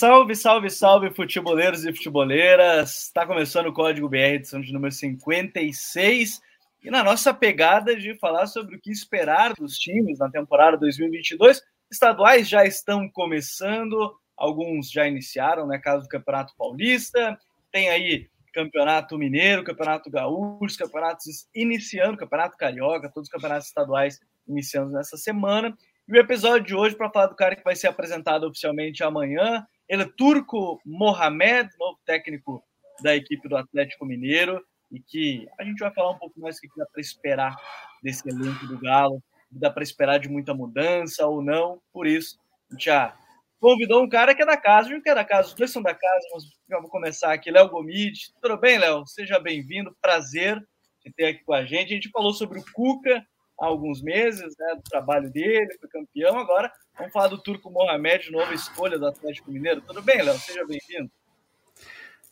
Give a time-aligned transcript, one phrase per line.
[0.00, 3.02] Salve, salve, salve, futeboleiros e futeboleiras!
[3.02, 6.40] Está começando o Código BR, edição de número 56.
[6.82, 11.62] E na nossa pegada de falar sobre o que esperar dos times na temporada 2022,
[11.90, 15.76] estaduais já estão começando, alguns já iniciaram, né?
[15.76, 17.38] Caso do Campeonato Paulista,
[17.70, 24.92] tem aí Campeonato Mineiro, Campeonato Gaúcho, campeonatos iniciando, Campeonato Carioca, todos os campeonatos estaduais iniciando
[24.92, 25.76] nessa semana.
[26.08, 29.66] E o episódio de hoje, para falar do cara que vai ser apresentado oficialmente amanhã,
[29.90, 32.62] ele é Turco Mohamed, novo técnico
[33.02, 36.60] da equipe do Atlético Mineiro, e que a gente vai falar um pouco mais do
[36.60, 37.56] que dá para esperar
[38.00, 41.82] desse elenco do Galo, dá para esperar de muita mudança ou não.
[41.92, 42.38] Por isso,
[42.70, 43.18] a gente já
[43.58, 45.82] convidou um cara que é da casa, gente que é da casa, os dois são
[45.82, 48.32] da casa, mas vamos começar aqui, Léo Gomide.
[48.40, 49.04] Tudo bem, Léo?
[49.08, 50.64] Seja bem-vindo, prazer
[51.04, 51.90] de ter aqui com a gente.
[51.90, 53.26] A gente falou sobre o Cuca,
[53.60, 56.38] há alguns meses, né, do trabalho dele, foi campeão.
[56.38, 59.82] Agora vamos falar do Turco Mohamed, nova escolha do Atlético Mineiro.
[59.82, 60.38] Tudo bem, Léo?
[60.38, 61.10] Seja bem-vindo.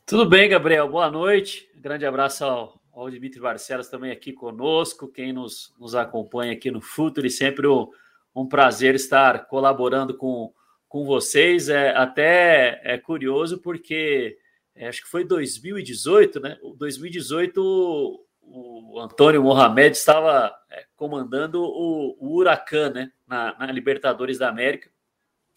[0.07, 0.89] Tudo bem, Gabriel.
[0.89, 1.71] Boa noite.
[1.77, 7.29] Grande abraço ao, ao Barcelos também aqui conosco, quem nos, nos acompanha aqui no Futuro.
[7.29, 7.89] Sempre um,
[8.35, 10.51] um prazer estar colaborando com,
[10.89, 11.69] com vocês.
[11.69, 14.39] É até é curioso porque
[14.75, 16.59] é, acho que foi 2018, né?
[16.77, 24.49] 2018 o Antônio Mohamed estava é, comandando o, o Huracan né, na, na, Libertadores da
[24.49, 24.91] América.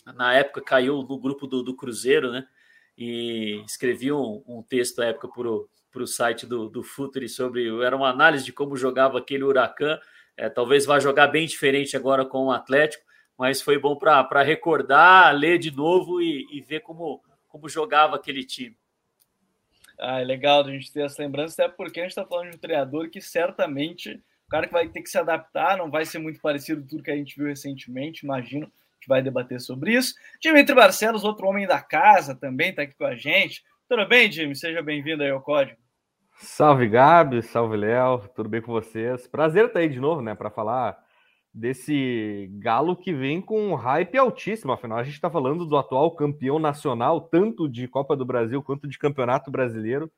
[0.06, 2.46] Na época caiu no grupo do, do Cruzeiro, né?
[2.98, 7.68] E escrevi um, um texto à época para o site do, do Futuri sobre.
[7.84, 10.00] Era uma análise de como jogava aquele Huracan.
[10.36, 13.04] É, talvez vá jogar bem diferente agora com o Atlético,
[13.38, 18.44] mas foi bom para recordar, ler de novo e, e ver como, como jogava aquele
[18.44, 18.78] time.
[20.02, 22.56] Ah, é legal a gente ter essa lembrança, até porque a gente está falando de
[22.58, 24.16] um treinador que certamente
[24.48, 27.04] o cara que vai ter que se adaptar, não vai ser muito parecido com tudo
[27.04, 30.16] que a gente viu recentemente, imagino que vai debater sobre isso.
[30.42, 33.64] Dimitri Barcelos, outro homem da casa, também está aqui com a gente.
[33.88, 34.56] Tudo bem, Jimmy?
[34.56, 35.78] Seja bem-vindo aí ao Código.
[36.36, 39.28] Salve, Gabi, salve, Léo, tudo bem com vocês?
[39.28, 40.98] Prazer estar aí de novo, né, para falar
[41.54, 44.72] desse Galo que vem com um hype altíssimo.
[44.72, 48.88] Afinal, a gente está falando do atual campeão nacional, tanto de Copa do Brasil quanto
[48.88, 50.10] de Campeonato Brasileiro.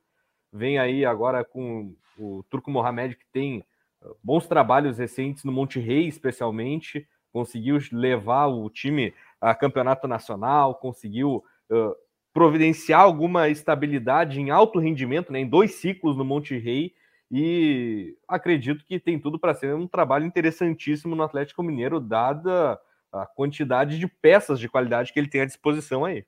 [0.52, 3.64] Vem aí agora com o Turco Mohamed, que tem
[4.02, 7.08] uh, bons trabalhos recentes no Monte Rei, especialmente.
[7.32, 11.96] Conseguiu levar o time a campeonato nacional, conseguiu uh,
[12.32, 16.94] providenciar alguma estabilidade em alto rendimento, né, em dois ciclos no Monte Rei
[17.36, 22.80] e acredito que tem tudo para ser um trabalho interessantíssimo no Atlético Mineiro, dada
[23.12, 26.24] a quantidade de peças de qualidade que ele tem à disposição aí.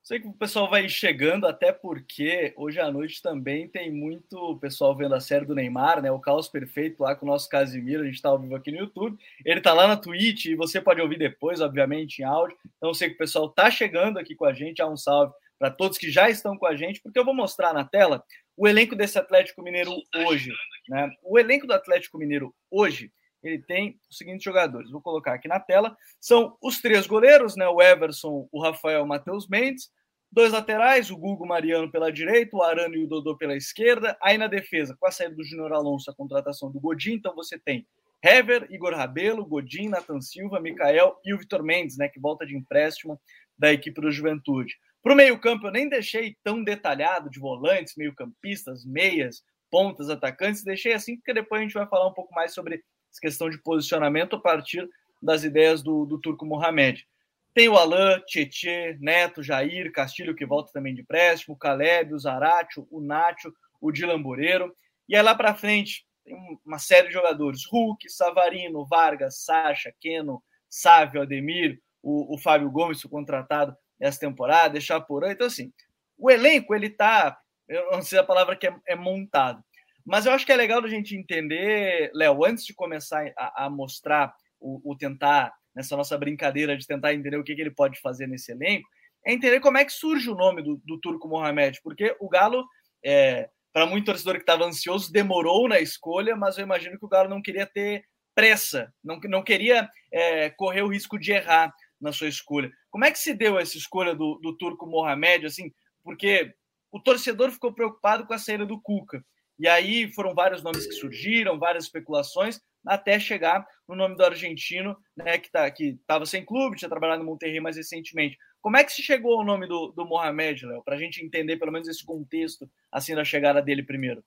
[0.00, 4.96] Sei que o pessoal vai chegando, até porque hoje à noite também tem muito pessoal
[4.96, 6.12] vendo a série do Neymar, né?
[6.12, 8.78] O Caos Perfeito lá com o nosso Casimiro, a gente está ao vivo aqui no
[8.78, 9.18] YouTube.
[9.44, 12.56] Ele está lá na Twitch e você pode ouvir depois, obviamente, em áudio.
[12.76, 14.80] Então sei que o pessoal está chegando aqui com a gente.
[14.80, 15.32] Há um salve
[15.62, 18.24] para todos que já estão com a gente, porque eu vou mostrar na tela
[18.56, 19.92] o elenco desse Atlético Mineiro
[20.26, 20.50] hoje.
[20.88, 21.08] Né?
[21.22, 23.12] O elenco do Atlético Mineiro hoje,
[23.44, 24.90] ele tem os seguintes jogadores.
[24.90, 25.96] Vou colocar aqui na tela.
[26.20, 27.68] São os três goleiros, né?
[27.68, 29.88] O Everson, o Rafael, o Matheus Mendes.
[30.32, 34.16] Dois laterais, o Gugo Mariano pela direita, o Arano e o Dodô pela esquerda.
[34.20, 37.56] Aí na defesa, com a saída do Júnior Alonso, a contratação do Godin, então você
[37.56, 37.86] tem
[38.20, 42.08] Hever, Igor Rabelo, Godin, Nathan Silva, Mikael e o Vitor Mendes, né?
[42.08, 43.20] Que volta de empréstimo
[43.56, 44.74] da equipe do Juventude.
[45.02, 50.62] Para o meio-campo, eu nem deixei tão detalhado de volantes, meio-campistas, meias, pontas, atacantes.
[50.62, 53.58] Deixei assim, porque depois a gente vai falar um pouco mais sobre essa questão de
[53.58, 54.88] posicionamento a partir
[55.20, 57.04] das ideias do, do Turco Mohamed.
[57.52, 62.86] Tem o Alain, Tietê, Neto, Jair, Castilho, que volta também de empréstimo, Caleb, o Zaratio,
[62.90, 64.74] o Nacho, o Dilan Boreiro.
[65.08, 70.42] E aí lá para frente, tem uma série de jogadores: Hulk, Savarino, Vargas, Sacha, Keno,
[70.70, 75.32] Sávio, Ademir, o, o Fábio Gomes, foi contratado essa temporada, deixar por aí.
[75.32, 75.72] Então, assim,
[76.18, 77.38] o elenco, ele tá.
[77.68, 79.62] Eu não sei a palavra que é, é montado.
[80.04, 83.70] Mas eu acho que é legal a gente entender, Léo, antes de começar a, a
[83.70, 88.00] mostrar o, o, tentar, nessa nossa brincadeira de tentar entender o que, que ele pode
[88.00, 88.88] fazer nesse elenco,
[89.24, 92.66] é entender como é que surge o nome do, do Turco Mohamed, porque o Galo,
[93.04, 97.08] é, para muito torcedor que estava ansioso, demorou na escolha, mas eu imagino que o
[97.08, 98.04] Galo não queria ter
[98.34, 102.72] pressa, não, não queria é, correr o risco de errar na sua escolha.
[102.92, 105.72] Como é que se deu essa escolha do, do Turco Mohamed, assim,
[106.04, 106.52] porque
[106.92, 109.24] o torcedor ficou preocupado com a saída do Cuca.
[109.58, 114.94] E aí foram vários nomes que surgiram, várias especulações, até chegar no nome do argentino,
[115.16, 118.36] né, que tá, estava sem clube, tinha trabalhado no Monterrey mais recentemente.
[118.60, 121.56] Como é que se chegou ao nome do, do Mohamed, Léo, para a gente entender
[121.56, 124.22] pelo menos esse contexto assim da chegada dele primeiro?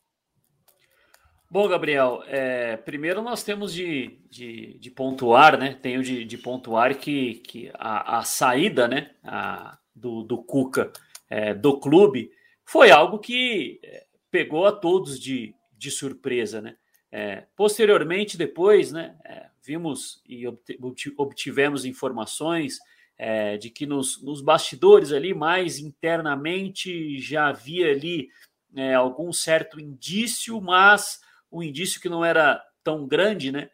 [1.56, 5.80] Bom, Gabriel, é, primeiro nós temos de, de, de, pontuar, né?
[5.82, 9.12] Tenho de, de pontuar que, que a, a saída, né?
[9.24, 10.92] A, do, do Cuca
[11.30, 12.30] é, do clube,
[12.66, 16.76] foi algo que é, pegou a todos de, de surpresa, né?
[17.10, 20.44] É, posteriormente, depois, né, é, vimos e
[21.16, 22.80] obtivemos informações
[23.18, 28.28] é, de que nos, nos, bastidores ali, mais internamente, já havia ali
[28.76, 31.24] é, algum certo indício, mas
[31.56, 33.70] um indício que não era tão grande, né?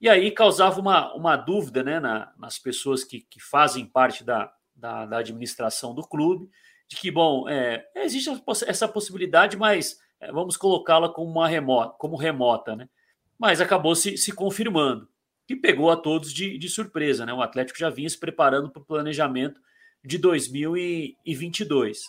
[0.00, 4.52] E aí causava uma, uma dúvida né, na, nas pessoas que, que fazem parte da,
[4.74, 6.48] da, da administração do clube,
[6.88, 8.30] de que, bom, é, existe
[8.66, 12.88] essa possibilidade, mas é, vamos colocá-la como uma remota, como remota, né?
[13.38, 15.08] Mas acabou se, se confirmando,
[15.46, 17.32] que pegou a todos de, de surpresa, né?
[17.32, 19.60] O Atlético já vinha se preparando para o planejamento
[20.04, 22.04] de 2022.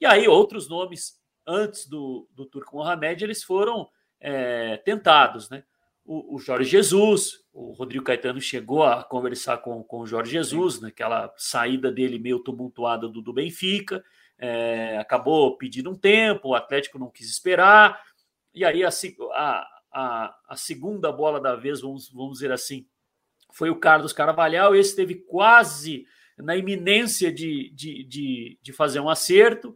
[0.00, 3.88] E aí outros nomes antes do, do Turco Mohamed, eles foram
[4.20, 5.64] é, tentados, né?
[6.04, 10.80] O, o, Jorge Jesus, o Rodrigo Caetano chegou a conversar com, com o Jorge Jesus,
[10.80, 14.02] naquela saída dele meio tumultuada do, do Benfica,
[14.38, 18.02] é, acabou pedindo um tempo, o Atlético não quis esperar,
[18.52, 18.88] e aí a,
[19.32, 22.86] a, a, a segunda bola da vez, vamos, vamos dizer assim,
[23.52, 26.06] foi o Carlos Carvalhal, esse teve quase
[26.36, 29.74] na iminência de, de, de, de fazer um acerto,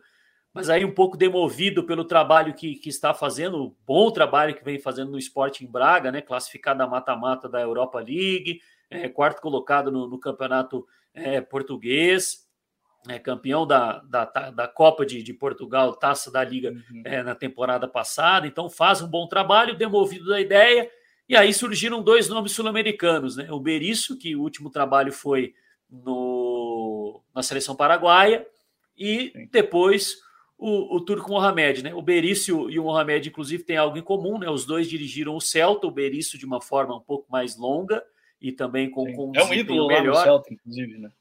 [0.54, 4.64] mas aí um pouco demovido pelo trabalho que, que está fazendo, o bom trabalho que
[4.64, 6.20] vem fazendo no esporte em Braga, né?
[6.22, 12.48] Classificado a mata-mata da Europa League, é, quarto colocado no, no campeonato é, português,
[13.08, 17.02] é, campeão da, da, da Copa de, de Portugal, taça da Liga uhum.
[17.04, 20.88] é, na temporada passada, então faz um bom trabalho, demovido da ideia,
[21.28, 23.50] e aí surgiram dois nomes sul-americanos, né?
[23.50, 25.52] O Berício, que o último trabalho foi
[25.90, 28.46] no, na seleção paraguaia,
[28.96, 30.23] e depois
[30.66, 31.94] o, o Turco Mohamed, né?
[31.94, 34.48] O Berício e o Mohamed, inclusive, têm algo em comum, né?
[34.48, 38.02] Os dois dirigiram o Celta, o Berício de uma forma um pouco mais longa
[38.40, 40.14] e também com, com um É um ídolo melhor.
[40.14, 41.12] lá no Celta, inclusive, né?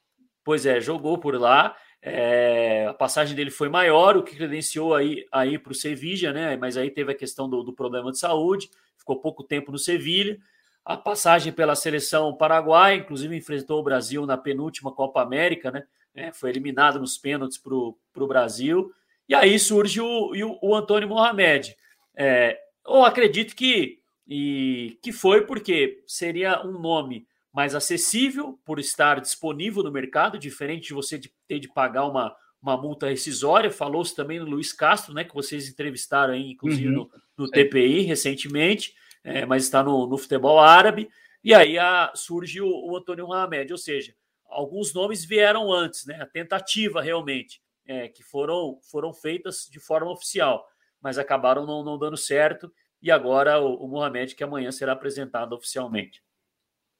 [0.45, 1.75] Pois é, jogou por lá.
[2.01, 6.55] É, a passagem dele foi maior, o que credenciou aí, aí para o Sevilla, né?
[6.55, 10.39] Mas aí teve a questão do, do problema de saúde, ficou pouco tempo no Sevilha.
[10.85, 15.83] A passagem pela seleção paraguaia, inclusive enfrentou o Brasil na penúltima Copa América, né?
[16.15, 18.93] É, foi eliminado nos pênaltis para o Brasil.
[19.33, 21.75] E aí surge o, o, Antônio Mohamed.
[22.15, 23.97] É, eu acredito que,
[24.27, 30.89] e, que foi porque seria um nome mais acessível por estar disponível no mercado, diferente
[30.89, 33.71] de você ter de pagar uma, uma multa rescisória.
[33.71, 38.01] Falou-se também no Luiz Castro, né, que vocês entrevistaram aí, inclusive uhum, no, no TPI
[38.01, 38.93] recentemente,
[39.23, 41.09] é, mas está no, no, futebol árabe.
[41.43, 44.13] E aí a, surge o, o Antônio Mohamed, ou seja,
[44.45, 50.11] alguns nomes vieram antes, né, a tentativa realmente é, que foram, foram feitas de forma
[50.11, 50.67] oficial,
[51.01, 52.71] mas acabaram não, não dando certo.
[53.01, 56.23] E agora o, o Mohamed, que amanhã será apresentado oficialmente.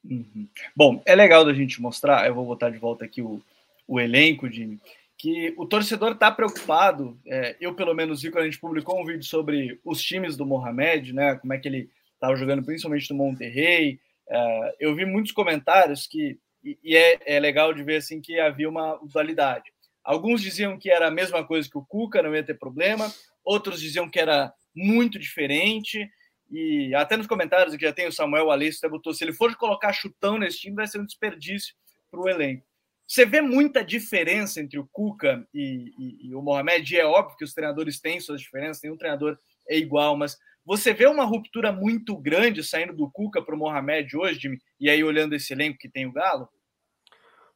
[0.03, 0.49] Uhum.
[0.75, 3.41] Bom, é legal da gente mostrar, eu vou botar de volta aqui o,
[3.87, 4.79] o elenco, Jimmy,
[5.17, 7.17] que o torcedor está preocupado.
[7.25, 10.45] É, eu, pelo menos, vi quando a gente publicou um vídeo sobre os times do
[10.45, 11.35] Mohamed, né?
[11.35, 13.99] Como é que ele estava jogando, principalmente no Monterrey.
[14.29, 18.39] É, eu vi muitos comentários que, e, e é, é legal de ver assim que
[18.39, 19.71] havia uma dualidade.
[20.03, 23.11] Alguns diziam que era a mesma coisa que o Cuca, não ia ter problema.
[23.43, 26.09] Outros diziam que era muito diferente.
[26.51, 29.93] E até nos comentários que já tem o Samuel até botou, se ele for colocar
[29.93, 31.73] chutão nesse time, vai ser um desperdício
[32.11, 32.65] para o elenco.
[33.07, 36.93] Você vê muita diferença entre o Cuca e, e, e, o Mohamed?
[36.93, 40.93] E é óbvio que os treinadores têm suas diferenças, nenhum treinador é igual, mas você
[40.93, 45.03] vê uma ruptura muito grande saindo do Cuca para o Mohamed hoje, Jimmy, e aí
[45.03, 46.47] olhando esse elenco que tem o Galo?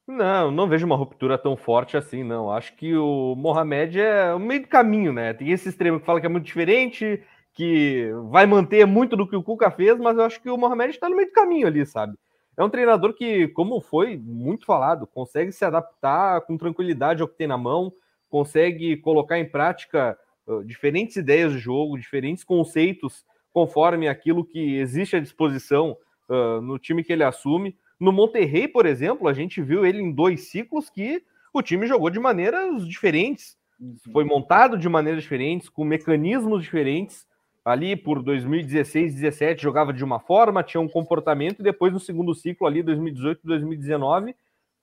[0.07, 2.49] Não, não vejo uma ruptura tão forte assim, não.
[2.49, 5.33] Acho que o Mohamed é o meio do caminho, né?
[5.33, 7.21] Tem esse extremo que fala que é muito diferente,
[7.53, 10.91] que vai manter muito do que o Cuca fez, mas eu acho que o Mohamed
[10.91, 12.17] está no meio do caminho ali, sabe?
[12.55, 17.37] É um treinador que, como foi muito falado, consegue se adaptar com tranquilidade ao que
[17.37, 17.91] tem na mão,
[18.29, 20.17] consegue colocar em prática
[20.65, 25.97] diferentes ideias de jogo, diferentes conceitos, conforme aquilo que existe à disposição
[26.29, 27.75] uh, no time que ele assume.
[27.99, 31.23] No Monterrey, por exemplo, a gente viu ele em dois ciclos que
[31.53, 33.95] o time jogou de maneiras diferentes, uhum.
[34.11, 37.25] foi montado de maneiras diferentes, com mecanismos diferentes.
[37.65, 42.33] Ali por 2016, 17 jogava de uma forma, tinha um comportamento, e depois no segundo
[42.33, 44.33] ciclo, ali 2018, 2019,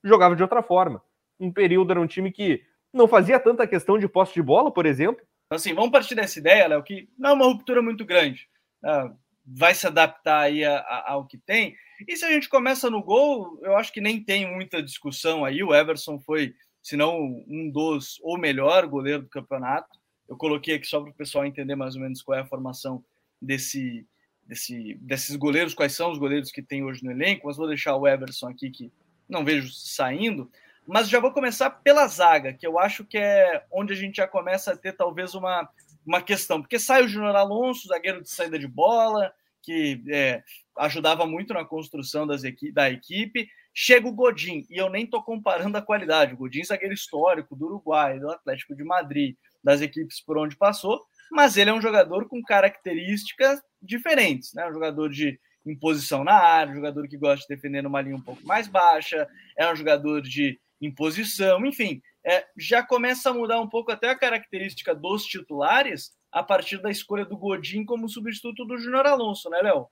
[0.02, 1.02] jogava de outra forma.
[1.40, 4.85] Um período era um time que não fazia tanta questão de posse de bola, por
[4.85, 5.25] exemplo.
[5.49, 8.49] Assim, vamos partir dessa ideia, Léo, que não é uma ruptura muito grande.
[8.85, 9.11] Ah,
[9.44, 11.76] vai se adaptar aí ao que tem.
[12.08, 15.62] E se a gente começa no gol, eu acho que nem tem muita discussão aí.
[15.62, 19.98] O Everson foi, se não um dos ou melhor goleiro do campeonato.
[20.28, 23.04] Eu coloquei aqui só para o pessoal entender mais ou menos qual é a formação
[23.40, 24.06] desse,
[24.46, 27.96] desse, desses goleiros, quais são os goleiros que tem hoje no elenco, mas vou deixar
[27.96, 28.92] o Everson aqui que
[29.28, 30.50] não vejo saindo.
[30.86, 34.26] mas já vou começar pela zaga, que eu acho que é onde a gente já
[34.26, 35.68] começa a ter talvez uma,
[36.06, 39.32] uma questão, porque sai o Júnior Alonso, zagueiro de saída de bola,
[39.62, 40.42] que é,
[40.78, 43.49] ajudava muito na construção das equi da equipe.
[43.73, 46.34] Chega o Godin, e eu nem estou comparando a qualidade.
[46.34, 51.04] O Godin, zagueiro histórico do Uruguai, do Atlético de Madrid, das equipes por onde passou,
[51.32, 54.68] mas ele é um jogador com características diferentes, né?
[54.68, 58.20] Um jogador de imposição na área, um jogador que gosta de defender numa linha um
[58.20, 63.69] pouco mais baixa, é um jogador de imposição, enfim, é, já começa a mudar um
[63.69, 68.78] pouco até a característica dos titulares a partir da escolha do Godin como substituto do
[68.78, 69.87] Júnior Alonso, né, Léo?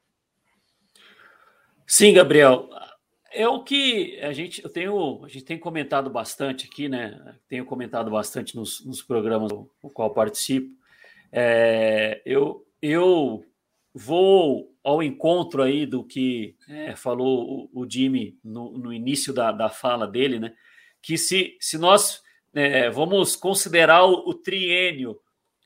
[1.87, 2.71] Sim, Gabriel.
[3.31, 7.37] É o que a gente, eu tenho, a gente tem comentado bastante aqui, né?
[7.49, 10.75] Tenho comentado bastante nos, nos programas no qual participo.
[11.31, 13.45] É, eu, eu
[13.95, 19.53] vou ao encontro aí do que é, falou o, o Jimmy no, no início da,
[19.53, 20.55] da fala dele, né?
[21.01, 22.22] Que se, se nós
[22.54, 25.18] é, vamos considerar o, o triênio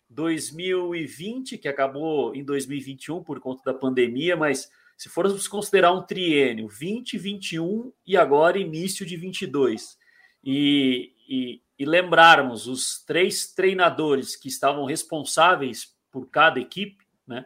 [0.09, 6.69] 2020, que acabou em 2021 por conta da pandemia, mas se formos considerar um triênio
[6.69, 9.99] 2021 e agora início de 22,
[10.43, 17.45] e, e, e lembrarmos os três treinadores que estavam responsáveis por cada equipe, né,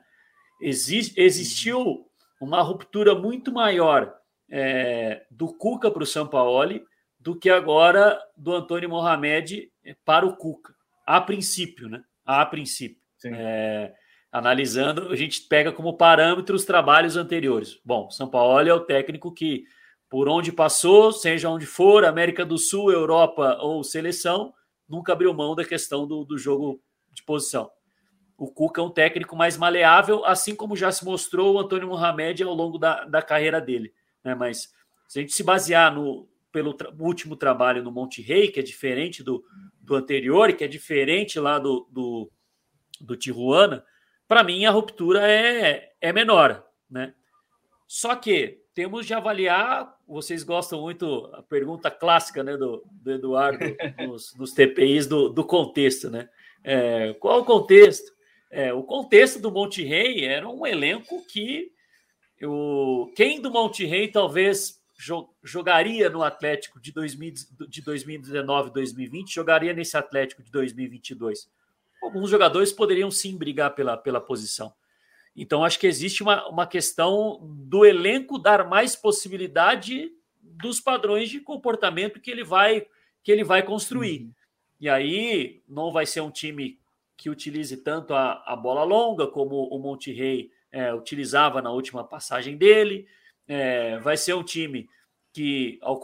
[0.60, 2.06] exist, existiu
[2.40, 4.14] uma ruptura muito maior
[4.48, 6.84] é, do Cuca para o Sampaoli
[7.20, 9.70] do que agora do Antônio Mohamed
[10.04, 10.74] para o Cuca,
[11.06, 12.02] a princípio, né?
[12.24, 12.98] A princípio.
[13.26, 13.92] É,
[14.32, 17.78] analisando, a gente pega como parâmetro os trabalhos anteriores.
[17.84, 19.64] Bom, São Paulo é o técnico que,
[20.08, 24.54] por onde passou, seja onde for, América do Sul, Europa ou seleção,
[24.88, 26.80] nunca abriu mão da questão do, do jogo
[27.12, 27.70] de posição.
[28.38, 32.42] O Cuca é um técnico mais maleável, assim como já se mostrou o Antônio Mohamed
[32.42, 33.92] ao longo da, da carreira dele.
[34.24, 34.34] Né?
[34.34, 34.68] Mas
[35.06, 38.62] se a gente se basear no, pelo tra último trabalho no Monte Rei, que é
[38.62, 39.44] diferente do,
[39.80, 42.30] do anterior, que é diferente lá do, do,
[43.00, 43.84] do Tijuana,
[44.26, 46.64] para mim a ruptura é, é menor.
[46.88, 47.14] Né?
[47.86, 53.58] Só que temos de avaliar, vocês gostam muito, a pergunta clássica né, do, do Eduardo
[54.06, 56.08] nos, nos TPIs do, do contexto.
[56.08, 56.28] Né?
[56.62, 58.12] É, qual o contexto?
[58.50, 61.70] É, o contexto do Monte Rei era um elenco que
[62.42, 64.79] o, quem do Monte Rei talvez
[65.42, 67.34] jogaria no Atlético de, 2000,
[67.68, 71.50] de 2019 2020, jogaria nesse Atlético de 2022.
[72.02, 74.72] Alguns jogadores poderiam sim brigar pela, pela posição.
[75.34, 80.10] Então, acho que existe uma, uma questão do elenco dar mais possibilidade
[80.42, 82.86] dos padrões de comportamento que ele vai,
[83.22, 84.22] que ele vai construir.
[84.22, 84.32] Uhum.
[84.80, 86.78] E aí, não vai ser um time
[87.16, 92.02] que utilize tanto a, a bola longa como o Monte Rei é, utilizava na última
[92.02, 93.06] passagem dele
[93.50, 94.88] é, vai ser um time
[95.32, 95.94] que, ao,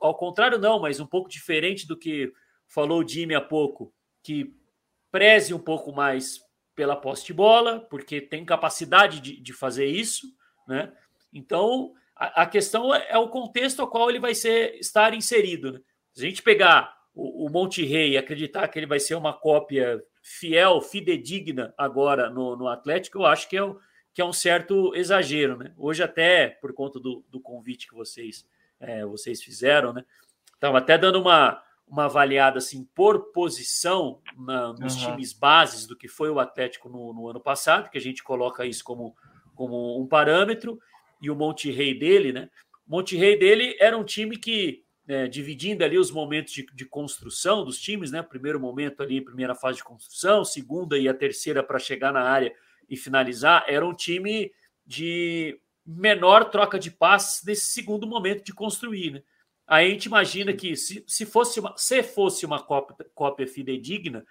[0.00, 2.32] ao, contrário, não, mas um pouco diferente do que
[2.68, 4.54] falou o Jimmy há pouco, que
[5.10, 6.40] preze um pouco mais
[6.76, 10.28] pela posse de bola, porque tem capacidade de, de fazer isso,
[10.68, 10.92] né?
[11.32, 15.72] Então, a, a, questão é, é o contexto ao qual ele vai ser, estar inserido.
[15.72, 15.80] Né?
[16.12, 19.32] Se a gente pegar o, o Monte Rei e acreditar que ele vai ser uma
[19.32, 23.76] cópia fiel, fidedigna agora no, no Atlético, eu acho que é o,
[24.16, 25.74] que é um certo exagero, né?
[25.76, 28.48] Hoje até por conta do, do convite que vocês
[28.80, 30.06] é, vocês fizeram, né?
[30.54, 35.10] Estava até dando uma, uma avaliada assim por posição na, nos uhum.
[35.10, 38.64] times bases do que foi o Atlético no, no, ano passado, que a gente coloca
[38.64, 39.14] isso como,
[39.54, 40.80] como um parâmetro,
[41.20, 42.48] e o Monte Rei dele, né?
[42.88, 46.86] O Monte Rei dele era um time que, é, dividindo ali os momentos de, de,
[46.86, 48.22] construção dos times, né?
[48.22, 52.54] Primeiro momento ali, primeira fase de construção, segunda e a terceira para chegar na área
[52.88, 54.52] e finalizar, era um time
[54.86, 59.12] de menor troca de passes nesse segundo momento de construir.
[59.12, 59.22] Né?
[59.66, 64.24] Aí a gente imagina que se, se, fosse, uma, se fosse uma cópia, cópia fidedigna,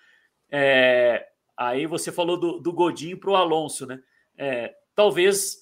[0.49, 4.01] é, aí você falou do, do Godinho para o Alonso, né?
[4.37, 5.61] É, talvez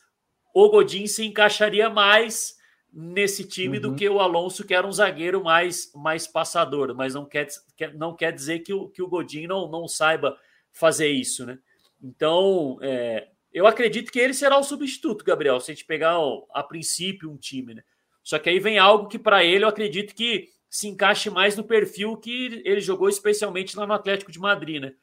[0.53, 2.57] o Godinho se encaixaria mais
[2.91, 3.81] nesse time uhum.
[3.81, 7.47] do que o Alonso, que era um zagueiro mais, mais passador, mas não quer,
[7.95, 10.37] não quer dizer que o, que o Godinho não, não saiba
[10.71, 11.57] fazer isso, né?
[12.03, 16.45] Então, é, eu acredito que ele será o substituto, Gabriel, se a gente pegar ó,
[16.53, 17.83] a princípio um time, né?
[18.21, 21.63] Só que aí vem algo que para ele eu acredito que se encaixe mais no
[21.63, 24.93] perfil que ele jogou especialmente lá no Atlético de Madrid, né?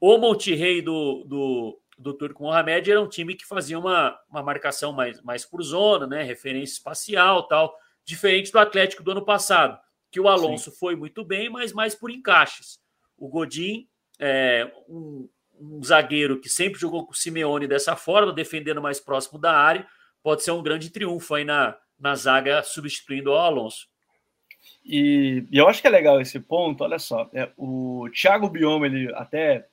[0.00, 4.92] O Monterrey do, do, do Turco Mohamed era um time que fazia uma, uma marcação
[4.92, 6.22] mais, mais por zona, né?
[6.22, 9.78] Referência espacial tal, diferente do Atlético do ano passado,
[10.10, 10.76] que o Alonso Sim.
[10.78, 12.80] foi muito bem, mas mais por encaixes.
[13.18, 13.86] O Godin,
[14.18, 15.28] é, um,
[15.60, 19.86] um zagueiro que sempre jogou com o Simeone dessa forma, defendendo mais próximo da área,
[20.22, 23.86] pode ser um grande triunfo aí na, na zaga, substituindo o Alonso.
[24.84, 26.82] E, e, eu acho que é legal esse ponto.
[26.82, 29.66] Olha só, é, o Thiago Bioma ele até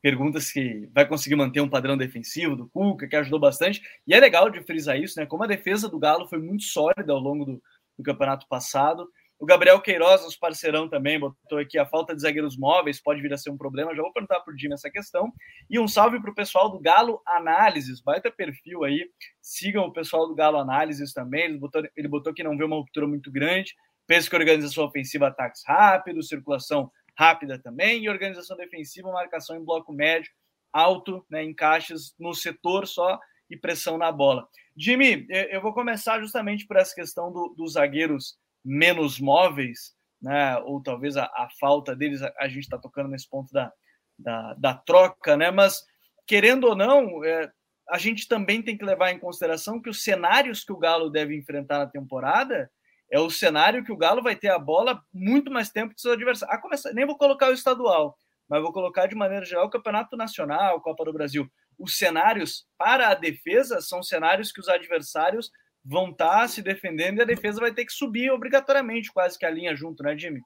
[0.00, 3.82] pergunta se vai conseguir manter um padrão defensivo do Cuca, que ajudou bastante.
[4.06, 5.26] E é legal de frisar isso, né?
[5.26, 7.62] Como a defesa do Galo foi muito sólida ao longo do,
[7.96, 9.08] do campeonato passado.
[9.38, 13.32] O Gabriel Queiroz, nosso parceirão também, botou aqui a falta de zagueiros móveis, pode vir
[13.32, 13.94] a ser um problema.
[13.94, 15.32] Já vou perguntar para o Jimmy essa questão.
[15.68, 19.10] E um salve para o pessoal do Galo Análises, baita perfil aí.
[19.42, 21.44] Sigam o pessoal do Galo Análises também.
[21.44, 23.74] Ele botou, ele botou que não vê uma ruptura muito grande.
[24.06, 29.92] Penso que organização ofensiva, ataques rápidos, circulação rápida também, e organização defensiva, marcação em bloco
[29.92, 30.30] médio,
[30.72, 34.48] alto, né, encaixes no setor só e pressão na bola.
[34.76, 40.82] Jimmy, eu vou começar justamente por essa questão do, dos zagueiros menos móveis, né, ou
[40.82, 43.72] talvez a, a falta deles, a, a gente está tocando nesse ponto da,
[44.18, 45.84] da, da, troca, né, mas
[46.26, 47.50] querendo ou não, é,
[47.90, 51.36] a gente também tem que levar em consideração que os cenários que o Galo deve
[51.36, 52.70] enfrentar na temporada
[53.10, 56.14] é o cenário que o Galo vai ter a bola muito mais tempo que seus
[56.14, 56.56] adversários.
[56.56, 58.16] Ah, começar, nem vou colocar o estadual,
[58.48, 61.46] mas vou colocar de maneira geral o Campeonato Nacional, Copa do Brasil.
[61.78, 65.50] Os cenários para a defesa são cenários que os adversários
[65.84, 69.44] vão estar tá se defendendo e a defesa vai ter que subir obrigatoriamente, quase que
[69.44, 70.40] a linha junto, né, Jimmy?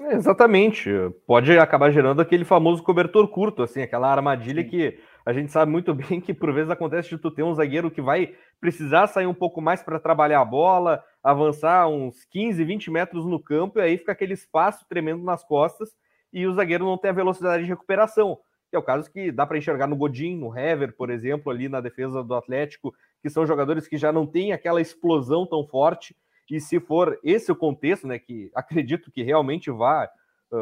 [0.00, 0.90] É, exatamente.
[1.26, 4.68] Pode acabar gerando aquele famoso cobertor curto, assim, aquela armadilha Sim.
[4.68, 7.90] que a gente sabe muito bem que por vezes acontece de tu ter um zagueiro
[7.90, 12.90] que vai precisar sair um pouco mais para trabalhar a bola, avançar uns 15, 20
[12.90, 15.90] metros no campo, e aí fica aquele espaço tremendo nas costas
[16.32, 18.38] e o zagueiro não tem a velocidade de recuperação.
[18.70, 21.68] Que é o caso que dá para enxergar no Godin, no Hever, por exemplo, ali
[21.68, 26.16] na defesa do Atlético, que são jogadores que já não têm aquela explosão tão forte.
[26.50, 30.08] E se for esse o contexto, né, que acredito que realmente vai,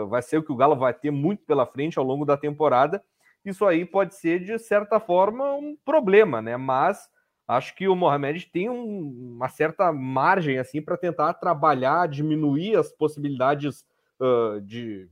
[0.08, 3.02] vai ser o que o Galo vai ter muito pela frente ao longo da temporada,
[3.44, 6.56] isso aí pode ser, de certa forma, um problema, né?
[6.56, 7.08] Mas
[7.46, 12.92] acho que o Mohamed tem um, uma certa margem assim para tentar trabalhar, diminuir as
[12.92, 13.86] possibilidades
[14.20, 15.08] uh, de,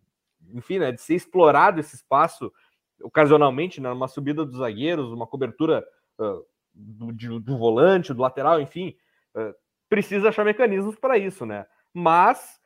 [0.53, 2.53] enfim, né, de ser explorado esse espaço
[3.03, 5.83] ocasionalmente, né, numa subida dos zagueiros, uma cobertura
[6.19, 6.45] uh,
[6.77, 8.95] do, do, volante, do lateral, enfim,
[9.35, 9.55] uh,
[9.89, 11.67] precisa achar mecanismos para isso, né?
[11.93, 12.61] Mas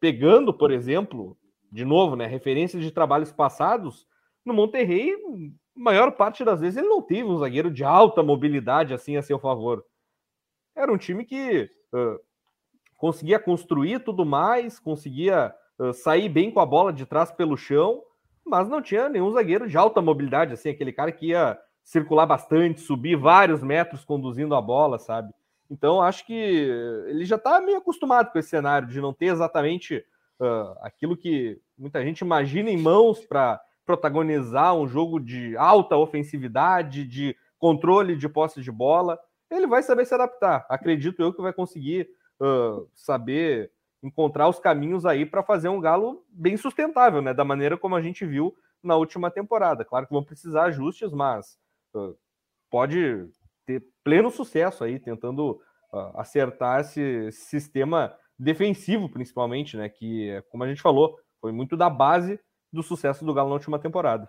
[0.00, 1.36] pegando, por exemplo,
[1.70, 4.06] de novo, né, referências de trabalhos passados,
[4.44, 5.14] no Monterrey,
[5.74, 9.38] maior parte das vezes ele não teve um zagueiro de alta mobilidade assim a seu
[9.38, 9.84] favor.
[10.76, 12.18] Era um time que uh,
[12.96, 18.02] conseguia construir tudo mais, conseguia uh, sair bem com a bola de trás pelo chão,
[18.44, 22.80] mas não tinha nenhum zagueiro de alta mobilidade, assim, aquele cara que ia circular bastante,
[22.80, 25.32] subir vários metros conduzindo a bola, sabe?
[25.70, 26.34] Então acho que
[27.06, 30.04] ele já está meio acostumado com esse cenário de não ter exatamente
[30.38, 37.04] uh, aquilo que muita gente imagina em mãos para protagonizar um jogo de alta ofensividade,
[37.04, 39.18] de controle de posse de bola,
[39.50, 40.66] ele vai saber se adaptar.
[40.68, 42.08] Acredito eu que vai conseguir
[42.40, 43.70] uh, saber
[44.02, 47.32] encontrar os caminhos aí para fazer um Galo bem sustentável, né?
[47.32, 49.84] Da maneira como a gente viu na última temporada.
[49.84, 51.56] Claro que vão precisar ajustes, mas
[52.70, 53.28] pode
[53.66, 55.60] ter pleno sucesso aí tentando
[55.92, 59.88] uh, acertar esse sistema defensivo, principalmente, né?
[59.88, 62.40] Que, como a gente falou, foi muito da base
[62.72, 64.28] do sucesso do Galo na última temporada.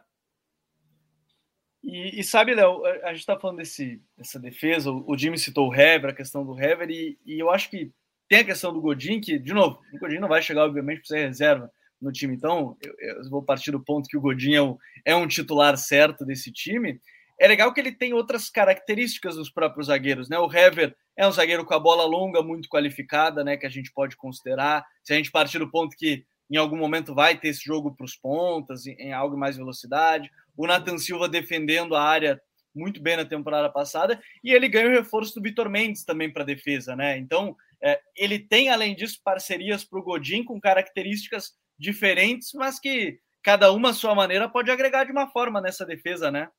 [1.83, 5.69] E, e sabe, Léo, a gente está falando desse, dessa defesa, o, o Jimmy citou
[5.69, 7.91] o Hever, a questão do Hever, e, e, eu acho que
[8.29, 11.07] tem a questão do Godin, que, de novo, o Godin não vai chegar, obviamente, para
[11.07, 11.69] ser reserva
[12.01, 15.15] no time, então eu, eu, vou partir do ponto que o Godin é um, é
[15.15, 16.99] um titular certo desse time.
[17.39, 20.37] É legal que ele tem outras características dos próprios zagueiros, né?
[20.39, 23.57] O Hever é um zagueiro com a bola longa, muito qualificada, né?
[23.57, 24.85] Que a gente pode considerar.
[25.03, 28.05] Se a gente partir do ponto que em algum momento vai ter esse jogo para
[28.05, 30.29] os pontas, em, algo mais velocidade.
[30.55, 32.39] O Nathan Silva defendendo a área
[32.75, 36.43] muito bem na temporada passada, e ele ganha o reforço do Vitor Mendes também para
[36.43, 37.17] a defesa, né?
[37.17, 43.19] Então, é, ele tem, além disso, parcerias para o Godin com características diferentes, mas que
[43.43, 46.49] cada uma à sua maneira pode agregar de uma forma nessa defesa, né?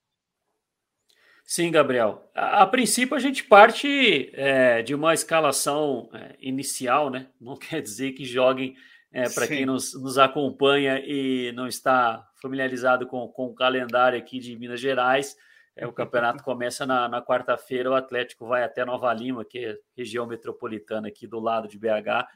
[1.44, 2.30] Sim, Gabriel.
[2.34, 7.28] A, a princípio, a gente parte é, de uma escalação é, inicial, né?
[7.40, 8.74] Não quer dizer que joguem
[9.12, 14.40] é, para quem nos, nos acompanha e não está familiarizado com, com o calendário aqui
[14.40, 15.36] de Minas Gerais,
[15.76, 19.78] é, o campeonato começa na, na quarta-feira, o Atlético vai até Nova Lima, que é
[19.96, 22.26] região metropolitana aqui do lado de BH,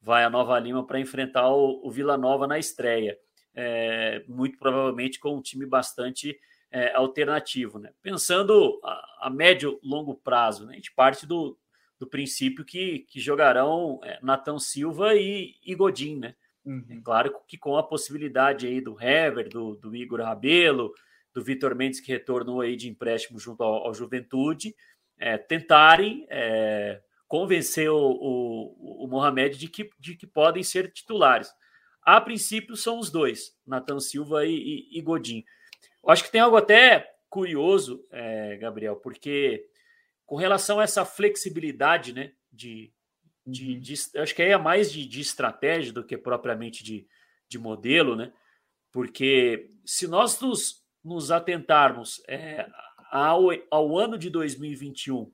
[0.00, 3.16] vai a Nova Lima para enfrentar o, o, Vila Nova na estreia.
[3.54, 6.38] É, muito provavelmente com um time bastante
[6.76, 7.78] é, alternativo.
[7.78, 7.90] Né?
[8.02, 10.72] Pensando a, a médio longo prazo, né?
[10.72, 11.58] a gente parte do,
[11.98, 14.20] do princípio que, que jogarão é,
[14.58, 16.34] Silva e, e Godin, né?
[16.66, 16.84] Uhum.
[16.90, 20.92] É claro que com a possibilidade aí do Hever, do, do Igor Rabelo,
[21.32, 24.74] do Vitor Mendes, que retornou aí de empréstimo junto ao, ao Juventude,
[25.16, 31.48] é, tentarem é, convencer o, o, o Mohamed de que, de que podem ser titulares.
[32.02, 35.44] A princípio, são os dois, Nathan Silva e, e, e Godin.
[36.06, 39.68] Eu acho que tem algo até curioso, é, Gabriel, porque
[40.24, 42.92] com relação a essa flexibilidade né, de,
[43.44, 43.80] de, uhum.
[43.80, 47.06] de, acho que aí é mais de, de estratégia do que propriamente de,
[47.48, 48.32] de modelo, né?
[48.92, 52.66] Porque se nós nos, nos atentarmos é,
[53.10, 55.30] ao, ao ano de 2021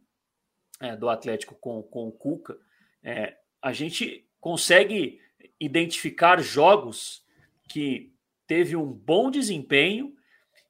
[0.80, 2.58] é, do Atlético com, com o Cuca,
[3.02, 5.20] é, a gente consegue
[5.60, 7.24] identificar jogos
[7.68, 8.12] que
[8.46, 10.16] teve um bom desempenho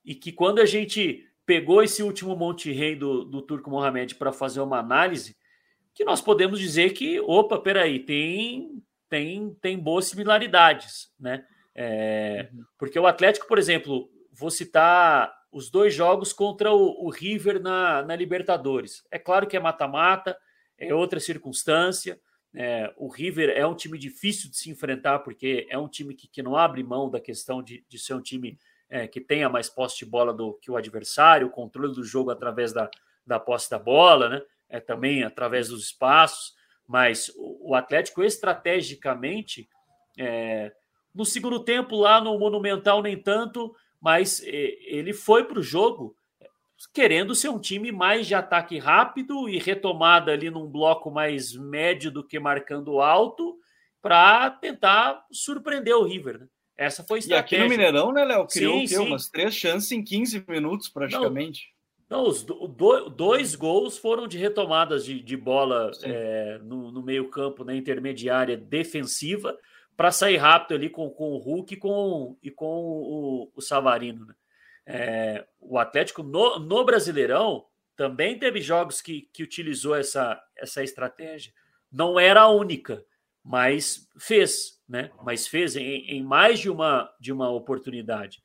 [0.04, 4.32] e que quando a gente pegou esse último Monte Rei do, do Turco Mohamed para
[4.32, 5.36] fazer uma análise,
[5.94, 11.44] que nós podemos dizer que, opa, peraí, tem, tem, tem boas similaridades, né?
[11.74, 12.64] É, uhum.
[12.78, 18.02] Porque o Atlético, por exemplo, vou citar os dois jogos contra o, o River na,
[18.02, 19.04] na, Libertadores.
[19.10, 20.36] É claro que é mata-mata,
[20.78, 22.18] é outra circunstância.
[22.54, 26.28] É, o River é um time difícil de se enfrentar, porque é um time que,
[26.28, 28.58] que não abre mão da questão de, de ser um time
[28.92, 32.30] é, que tenha mais posse de bola do que o adversário, o controle do jogo
[32.30, 32.90] através da,
[33.26, 34.42] da posse da bola, né?
[34.68, 36.54] É, também através dos espaços.
[36.86, 39.66] Mas o, o Atlético, estrategicamente,
[40.18, 40.72] é,
[41.14, 46.14] no segundo tempo, lá no Monumental, nem tanto, mas ele foi para o jogo
[46.92, 52.10] querendo ser um time mais de ataque rápido e retomada ali num bloco mais médio
[52.10, 53.56] do que marcando alto
[54.02, 56.40] para tentar surpreender o River.
[56.40, 56.46] Né?
[56.76, 57.56] Essa foi a estratégia.
[57.56, 58.46] E aqui no Mineirão, né, Léo?
[58.46, 58.98] Criou sim, sim.
[58.98, 61.72] umas três chances em 15 minutos praticamente.
[62.08, 62.68] Não, não os do,
[63.08, 68.56] dois gols foram de retomadas de, de bola é, no, no meio campo, na intermediária
[68.56, 69.56] defensiva
[69.96, 74.26] para sair rápido ali com, com o Hulk e com, e com o, o Savarino.
[74.26, 74.34] Né?
[74.86, 81.52] É, o Atlético no, no, Brasileirão também teve jogos que, que utilizou essa, essa estratégia.
[81.90, 83.04] Não era a única,
[83.44, 85.10] mas fez, né?
[85.22, 88.42] Mas fez em, em mais de uma, de uma oportunidade.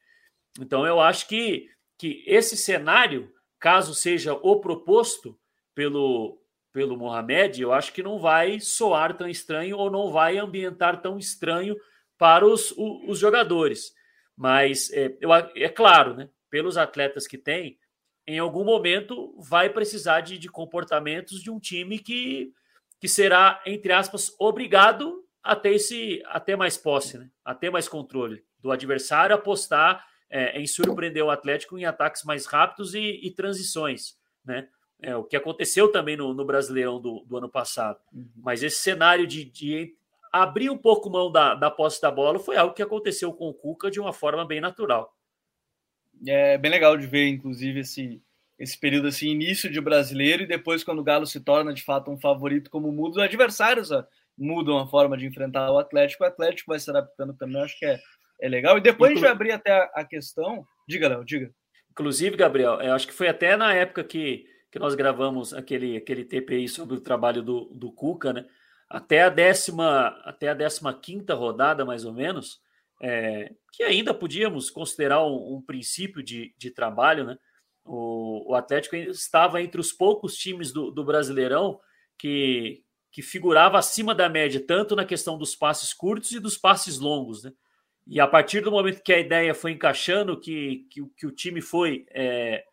[0.59, 5.39] Então eu acho que, que esse cenário, caso seja o proposto
[5.75, 6.41] pelo,
[6.73, 11.17] pelo Mohamed, eu acho que não vai soar tão estranho ou não vai ambientar tão
[11.17, 11.75] estranho
[12.17, 13.93] para os, os, os jogadores.
[14.35, 17.77] Mas é, eu, é claro, né, pelos atletas que tem,
[18.25, 22.51] em algum momento vai precisar de, de comportamentos de um time que,
[22.99, 27.29] que será, entre aspas, obrigado a ter, esse, a ter mais posse, né?
[27.43, 32.45] a ter mais controle do adversário, apostar é, em surpreender o Atlético em ataques mais
[32.45, 34.15] rápidos e, e transições.
[34.43, 34.67] Né?
[35.01, 37.99] É, o que aconteceu também no, no Brasileirão do, do, ano passado.
[38.11, 38.29] Uhum.
[38.37, 39.95] Mas esse cenário de, de,
[40.31, 43.53] abrir um pouco mão da, da posse da bola foi algo que aconteceu com o
[43.53, 45.13] Cuca de uma forma bem natural.
[46.25, 48.21] É bem legal de ver, inclusive, esse,
[48.59, 52.09] esse período assim, início de brasileiro e depois quando o Galo se torna de fato
[52.11, 54.05] um favorito, como muda, os adversários ó,
[54.37, 57.85] mudam a forma de enfrentar o Atlético, o Atlético vai se adaptando também, acho que
[57.85, 57.99] é,
[58.41, 58.77] é legal.
[58.77, 59.25] E depois Inclu...
[59.25, 60.65] a gente vai abrir até a, a questão.
[60.87, 61.51] Diga, Léo, diga.
[61.91, 66.23] Inclusive, Gabriel, eu acho que foi até na época que que nós gravamos aquele, aquele
[66.23, 68.45] TPI sobre o trabalho do, do Cuca, né?
[68.89, 72.61] Até a décima, até a décima quinta rodada, mais ou menos,
[73.01, 77.37] é, que ainda podíamos considerar um, um princípio de, de trabalho, né?
[77.87, 81.79] O, o, Atlético estava entre os poucos times do, do Brasileirão
[82.17, 86.99] que, que figurava acima da média, tanto na questão dos passes curtos e dos passes
[86.99, 87.53] longos, né?
[88.05, 91.61] E a partir do momento que a ideia foi encaixando, que, que, que o time
[91.61, 92.63] foi é,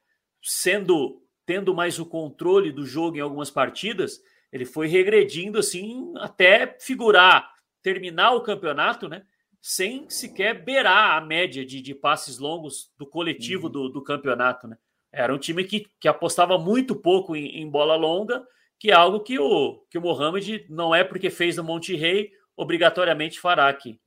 [0.40, 6.77] sendo tendo mais o controle do jogo em algumas partidas, ele foi regredindo assim até
[6.81, 9.27] figurar, terminar o campeonato, né?
[9.61, 13.72] Sem sequer beirar a média de, de passes longos do coletivo uhum.
[13.72, 14.79] do, do, campeonato, né?
[15.14, 18.44] Era um time que, que apostava muito pouco em, em, bola longa,
[18.79, 22.31] que é algo que o, que o Mohamed não é porque fez no Monte Rei,
[22.57, 23.98] obrigatoriamente fará aqui.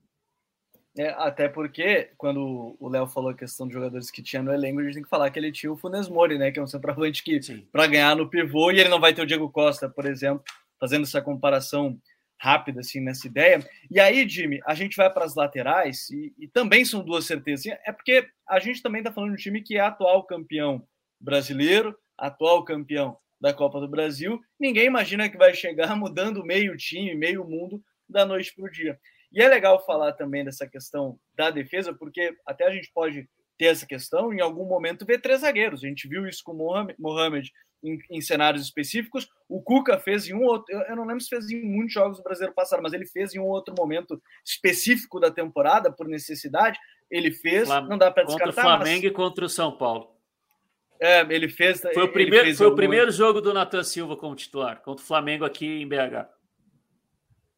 [0.97, 4.79] É, até porque, quando o Léo falou a questão de jogadores que tinha no elenco,
[4.79, 6.51] a gente tem que falar que ele tinha o Funes Mori, né?
[6.51, 7.39] Que é um centroavante que,
[7.71, 10.43] para ganhar no pivô, e ele não vai ter o Diego Costa, por exemplo,
[10.79, 11.99] fazendo essa comparação
[12.39, 13.59] rápida, assim, nessa ideia.
[13.91, 17.67] E aí, Jimmy, a gente vai para as laterais, e, e, também são duas certezas.
[17.85, 20.83] É porque a gente também está falando de um time que é atual campeão
[21.19, 24.39] brasileiro, atual campeão da Copa do Brasil.
[24.59, 28.99] Ninguém imagina que vai chegar mudando meio time, meio mundo da noite para o dia.
[29.31, 33.27] E é legal falar também dessa questão da defesa, porque até a gente pode
[33.57, 35.83] ter essa questão em algum momento ver três zagueiros.
[35.83, 37.51] A gente viu isso com o Mohamed
[37.83, 39.27] em, em, cenários específicos.
[39.49, 42.23] O Cuca fez em um outro, eu, não lembro se fez em muitos jogos do
[42.23, 46.79] brasileiro passado, mas ele fez em um outro momento específico da temporada, por necessidade.
[47.09, 48.53] Ele fez, Flam não dá para descartar.
[48.53, 49.11] Contra o Flamengo mas...
[49.11, 50.16] e contra o São Paulo.
[50.99, 51.81] É, ele fez.
[51.93, 55.45] Foi o primeiro, foi o primeiro jogo do Nathan Silva como titular, contra o Flamengo
[55.45, 56.27] aqui em BH.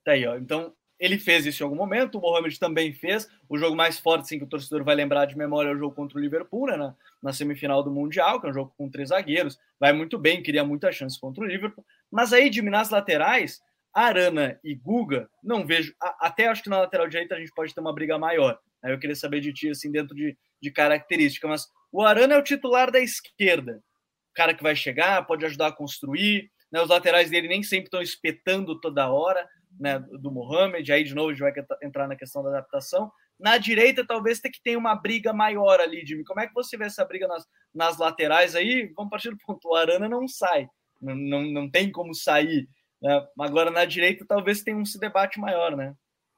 [0.03, 0.35] Tá aí, ó.
[0.35, 3.29] Então, ele fez isso em algum momento, o Mohamed também fez.
[3.47, 5.95] O jogo mais forte, sim, que o torcedor vai lembrar de memória é o jogo
[5.95, 9.09] contra o Liverpool, né, na, na, semifinal do Mundial, que é um jogo com três
[9.09, 9.57] zagueiros.
[9.79, 11.85] Vai muito bem, queria muita chance contra o Liverpool.
[12.11, 13.61] Mas aí, de nas laterais,
[13.93, 15.95] Arana e Guga, não vejo.
[16.01, 18.59] A, até acho que na lateral direita a gente pode ter uma briga maior.
[18.83, 21.47] Aí eu queria saber de ti, assim, dentro de, de característica.
[21.47, 23.83] Mas o Arana é o titular da esquerda.
[24.31, 26.49] O cara que vai chegar, pode ajudar a construir.
[26.71, 29.47] Né, os laterais dele nem sempre estão espetando toda hora
[29.79, 33.11] né, do Mohamed, aí de novo a gente vai entrar na questão da adaptação.
[33.39, 36.25] Na direita, talvez tenha que ter uma briga maior ali, Jimmy.
[36.25, 38.91] Como é que você vê essa briga nas, nas laterais aí?
[38.95, 40.67] Vamos partir do ponto: o Arana não sai,
[41.01, 42.67] não, não, não tem como sair.
[43.01, 43.27] Né?
[43.39, 45.93] Agora, na direita, talvez tenha um debate maior, né?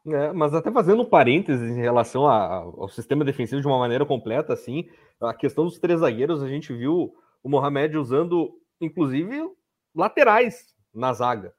[0.07, 4.05] É, mas até fazendo um parênteses em relação a, ao sistema defensivo de uma maneira
[4.05, 9.47] completa, assim, a questão dos três zagueiros, a gente viu o Mohamed usando, inclusive,
[9.95, 11.53] laterais na zaga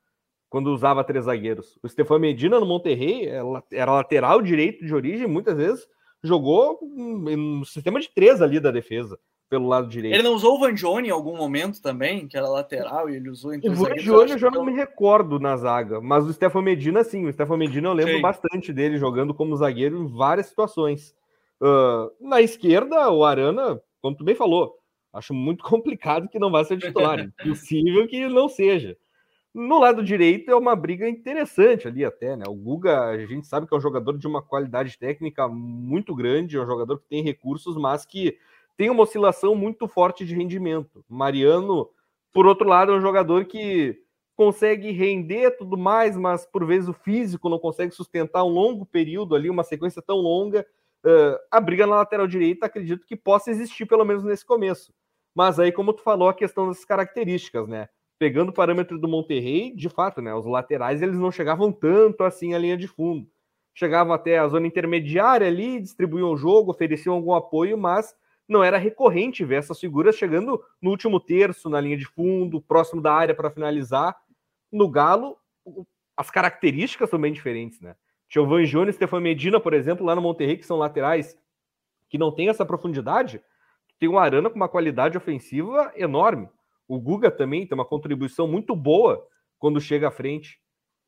[0.52, 1.78] quando usava três zagueiros.
[1.82, 3.40] O Stefan Medina no Monterrey é
[3.72, 5.86] era lateral direito de origem, muitas vezes
[6.22, 9.18] jogou no sistema de três ali da defesa,
[9.52, 10.14] pelo lado direito.
[10.14, 13.28] Ele não usou o Van Johnny em algum momento também, que era lateral, e ele
[13.28, 16.62] usou entre O Van Johnny eu já não me recordo na zaga, mas o Stefan
[16.62, 18.22] Medina sim, o Stefan Medina eu lembro sim.
[18.22, 21.14] bastante dele jogando como zagueiro em várias situações.
[21.60, 24.74] Uh, na esquerda, o Arana, como tu bem falou,
[25.12, 28.96] acho muito complicado que não vá ser titular, impossível que não seja.
[29.52, 32.44] No lado direito é uma briga interessante ali até, né?
[32.48, 36.56] O Guga, a gente sabe que é um jogador de uma qualidade técnica muito grande,
[36.56, 38.38] é um jogador que tem recursos, mas que
[38.76, 41.04] tem uma oscilação muito forte de rendimento.
[41.08, 41.88] Mariano,
[42.32, 43.98] por outro lado, é um jogador que
[44.34, 49.34] consegue render tudo mais, mas por vezes o físico não consegue sustentar um longo período
[49.34, 50.66] ali, uma sequência tão longa.
[51.04, 54.92] Uh, a briga na lateral direita acredito que possa existir pelo menos nesse começo.
[55.34, 57.88] Mas aí, como tu falou, a questão das características, né?
[58.22, 62.54] pegando o parâmetro do Monterrey, de fato, né, os laterais eles não chegavam tanto assim
[62.54, 63.28] à linha de fundo.
[63.74, 68.14] Chegavam até a zona intermediária ali, distribuíam o jogo, ofereciam algum apoio, mas
[68.52, 73.02] não era recorrente ver essas figuras chegando no último terço, na linha de fundo, próximo
[73.02, 74.16] da área para finalizar.
[74.70, 75.36] No Galo,
[76.16, 77.96] as características são bem diferentes, né?
[78.34, 81.36] Van Jones e Stefan Medina, por exemplo, lá no Monterrey, que são laterais
[82.08, 83.42] que não tem essa profundidade.
[83.98, 86.48] Tem o Arana com uma qualidade ofensiva enorme.
[86.88, 89.26] O Guga também tem uma contribuição muito boa
[89.58, 90.60] quando chega à frente.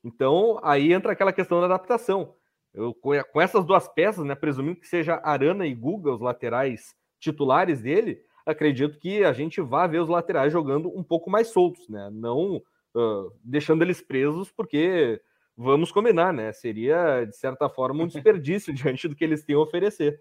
[0.02, 2.34] Então, aí entra aquela questão da adaptação.
[2.72, 7.80] Eu, com essas duas peças, né, presumindo que seja Arana e Guga os laterais titulares
[7.80, 12.08] dele, acredito que a gente vai ver os laterais jogando um pouco mais soltos, né?
[12.12, 12.56] Não
[12.94, 15.20] uh, deixando eles presos, porque
[15.56, 16.52] vamos combinar, né?
[16.52, 20.20] Seria, de certa forma, um desperdício diante do que eles têm a oferecer.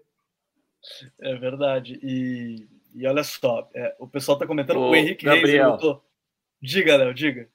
[1.20, 1.98] É verdade.
[2.02, 5.70] E e olha só, é, o pessoal está comentando, o, o Henrique Gabriel.
[5.70, 6.04] Reis botou...
[6.62, 7.48] Diga, Léo, diga.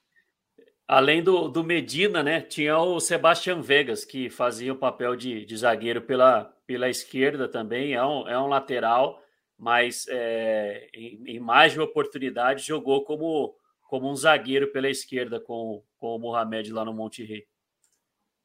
[0.86, 5.56] Além do, do Medina, né, tinha o Sebastian Vegas, que fazia o papel de, de
[5.56, 9.22] zagueiro pela, pela esquerda também, é um, é um lateral,
[9.60, 13.54] mas é, em, em, mais de uma oportunidade jogou como,
[13.86, 17.44] como um zagueiro pela esquerda com, com o Mohamed lá no Monte Rei.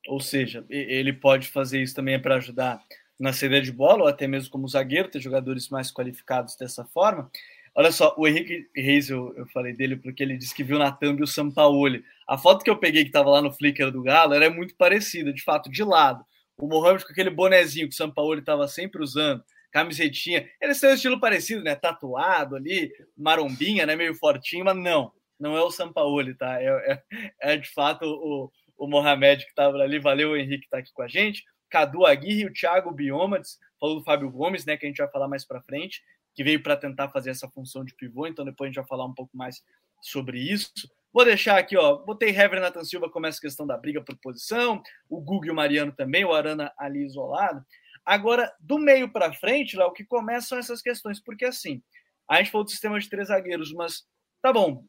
[0.10, 2.84] Ou seja, ele pode fazer isso também para ajudar
[3.18, 7.32] na saída de bola, ou até mesmo como zagueiro, ter jogadores mais qualificados dessa forma.
[7.74, 10.92] Olha só, o Henrique Reis, eu, eu falei dele porque ele disse que viu na
[10.92, 12.04] thumb o Sampaoli.
[12.28, 15.32] A foto que eu peguei que estava lá no Flickr do Galo era muito parecida,
[15.32, 16.26] de fato, de lado.
[16.58, 19.44] O Mohamed com aquele bonezinho que o Sampaoli estava sempre usando,
[19.76, 20.50] camisetinha.
[20.62, 21.76] Eles têm um estilo parecido, né?
[21.76, 23.94] Tatuado ali, marombinha, né?
[23.94, 26.62] Meio fortinho, mas não, não é o Sampaoli, tá?
[26.62, 27.04] É, é,
[27.42, 30.00] é de fato o, o Mohamed que estava ali.
[30.00, 31.44] Valeu, Henrique, que está aqui com a gente.
[31.70, 35.28] Cadu Aguirre, o Thiago Biomates, falou do Fábio Gomes, né, que a gente vai falar
[35.28, 36.02] mais para frente,
[36.34, 39.04] que veio para tentar fazer essa função de pivô, então depois a gente vai falar
[39.04, 39.62] um pouco mais
[40.02, 40.72] sobre isso.
[41.12, 44.82] Vou deixar aqui, ó, botei Hever Nathan Silva como essa questão da briga por posição,
[45.10, 47.66] o Google e o Mariano também, o Arana ali isolado.
[48.06, 51.82] Agora, do meio para frente, lá, o que começam essas questões, porque assim,
[52.30, 54.04] a gente falou do sistema de três zagueiros, mas
[54.42, 54.86] tá bom,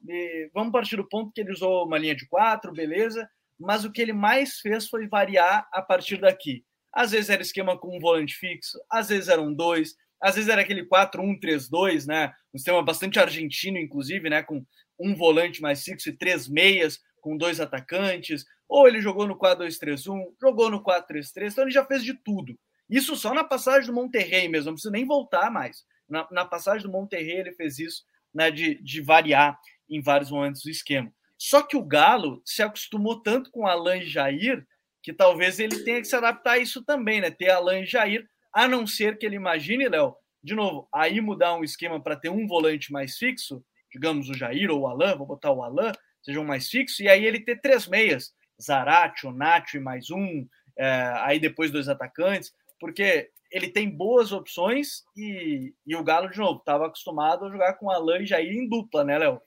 [0.53, 3.27] vamos partir do ponto que ele usou uma linha de quatro, beleza,
[3.59, 6.63] mas o que ele mais fez foi variar a partir daqui.
[6.93, 10.63] Às vezes era esquema com um volante fixo, às vezes eram dois, às vezes era
[10.63, 12.33] aquele 4-1-3-2, né?
[12.55, 14.43] Um sistema bastante argentino, inclusive, né?
[14.43, 14.65] Com
[14.99, 18.45] um volante mais fixo e três meias, com dois atacantes.
[18.69, 22.59] Ou ele jogou no 4-2-3-1, jogou no 4-3-3, então ele já fez de tudo.
[22.89, 25.85] Isso só na passagem do Monterrey mesmo, não precisa nem voltar mais.
[26.09, 28.51] Na, na passagem do Monterrey ele fez isso, né?
[28.51, 31.13] De, de variar em vários momentos do esquema.
[31.39, 34.67] Só que o Galo se acostumou tanto com Alain e Jair
[35.03, 37.31] que talvez ele tenha que se adaptar a isso também, né?
[37.31, 41.55] Ter Alain e Jair, a não ser que ele imagine, Léo, de novo, aí mudar
[41.55, 45.27] um esquema para ter um volante mais fixo, digamos o Jair ou o Alan, vou
[45.27, 49.81] botar o Alan, sejam mais fixos, e aí ele ter três meias, Zarate, Nacho e
[49.81, 50.47] mais um,
[50.77, 56.39] é, aí depois dois atacantes, porque ele tem boas opções e, e o Galo, de
[56.39, 59.41] novo, estava acostumado a jogar com Alan e Jair em dupla, né, Léo?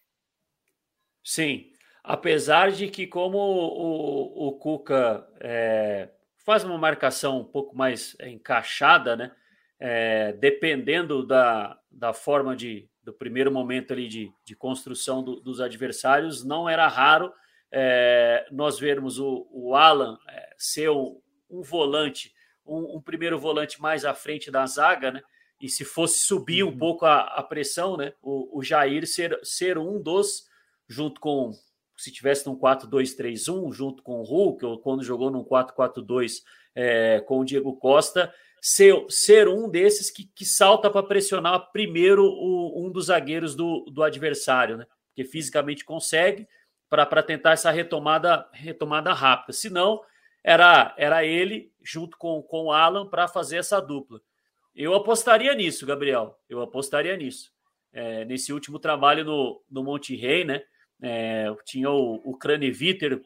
[1.24, 1.72] Sim,
[2.04, 6.10] apesar de que como o, o Cuca é,
[6.46, 9.36] faz uma marcação um pouco mais encaixada, né?
[9.82, 15.62] É, dependendo da, da forma de do primeiro momento ali de, de construção do, dos
[15.62, 17.34] adversários, não era raro
[17.72, 22.34] é, nós vermos o, o Alan é, ser um, um volante,
[22.70, 25.22] um, um, primeiro volante mais à frente da zaga, né?
[25.62, 26.78] E se fosse subir um uhum.
[26.78, 28.14] pouco a, a pressão, né?
[28.22, 30.48] O, o Jair ser, ser um dos,
[30.88, 31.52] junto com
[31.98, 37.40] se tivesse num 4-2-3-1, junto com o Hulk, ou quando jogou num 4-4-2 é, com
[37.40, 42.90] o Diego Costa, ser, ser um desses que, que salta para pressionar primeiro o, um
[42.90, 44.86] dos zagueiros do, do adversário, né?
[45.08, 46.48] Porque fisicamente consegue
[46.90, 49.54] para tentar essa retomada retomada rápida.
[49.54, 50.02] Se não,
[50.44, 54.22] era, era ele junto com, com o Alan para fazer essa dupla.
[54.76, 56.40] Eu apostaria nisso, Gabriel.
[56.48, 57.52] Eu apostaria nisso.
[57.92, 60.64] É, nesse último trabalho no, no Monte Rei, né?
[61.02, 63.22] É, tinha o, o Craneviter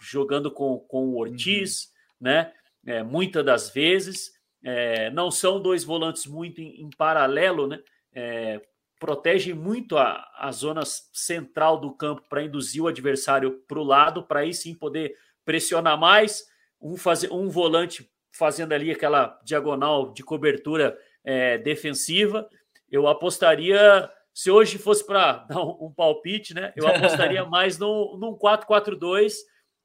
[0.00, 1.90] jogando com, com o Ortiz, uhum.
[2.20, 2.52] né?
[2.86, 4.32] É, muitas das vezes.
[4.62, 7.80] É, não são dois volantes muito em, em paralelo, né?
[8.12, 8.60] É,
[8.98, 14.22] protegem muito a, a zona central do campo para induzir o adversário para o lado,
[14.22, 16.49] para aí sim poder pressionar mais.
[16.80, 22.48] Um, fazer, um volante fazendo ali aquela diagonal de cobertura é, defensiva.
[22.90, 26.72] Eu apostaria se hoje fosse para dar um, um, palpite, né?
[26.76, 29.34] Eu apostaria mais no, num 4-4-2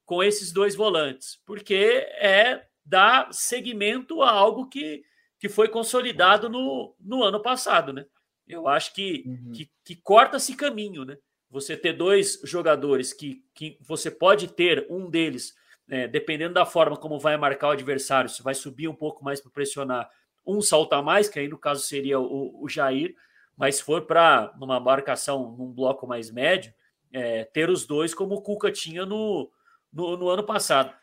[0.05, 5.03] com esses dois volantes, porque é dar seguimento a algo que,
[5.39, 8.05] que foi consolidado no, no ano passado, né?
[8.47, 9.51] Eu acho que, uhum.
[9.51, 11.17] que, que corta-se caminho, né?
[11.49, 15.55] Você ter dois jogadores que, que você pode ter um deles,
[15.89, 19.39] é, dependendo da forma como vai marcar o adversário, se vai subir um pouco mais
[19.39, 20.09] para pressionar,
[20.45, 23.15] um salta mais, que aí no caso seria o, o Jair,
[23.57, 26.73] mas se for para numa marcação num bloco mais médio,
[27.11, 29.49] é, ter os dois como o Cuca tinha no,
[29.91, 30.93] no, no, ano passado.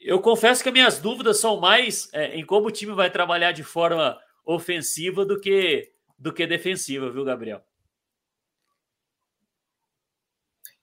[0.00, 3.52] Eu confesso que as minhas dúvidas são mais é, em como o time vai trabalhar
[3.52, 7.64] de forma ofensiva do que, do que defensiva, viu, Gabriel?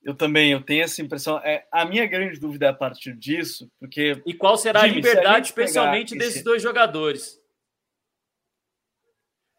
[0.03, 1.37] Eu também, eu tenho essa impressão.
[1.39, 4.21] É, a minha grande dúvida é a partir disso, porque.
[4.25, 6.43] E qual será Jimmy, a liberdade, a especialmente desses esse...
[6.43, 7.39] dois jogadores?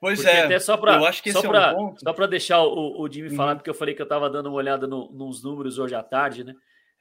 [0.00, 0.42] Pois porque é.
[0.42, 3.08] Até só para eu acho que só para é um só para deixar o, o
[3.08, 3.36] Jimmy uhum.
[3.36, 6.02] falar, porque eu falei que eu estava dando uma olhada no, nos números hoje à
[6.02, 6.56] tarde, né?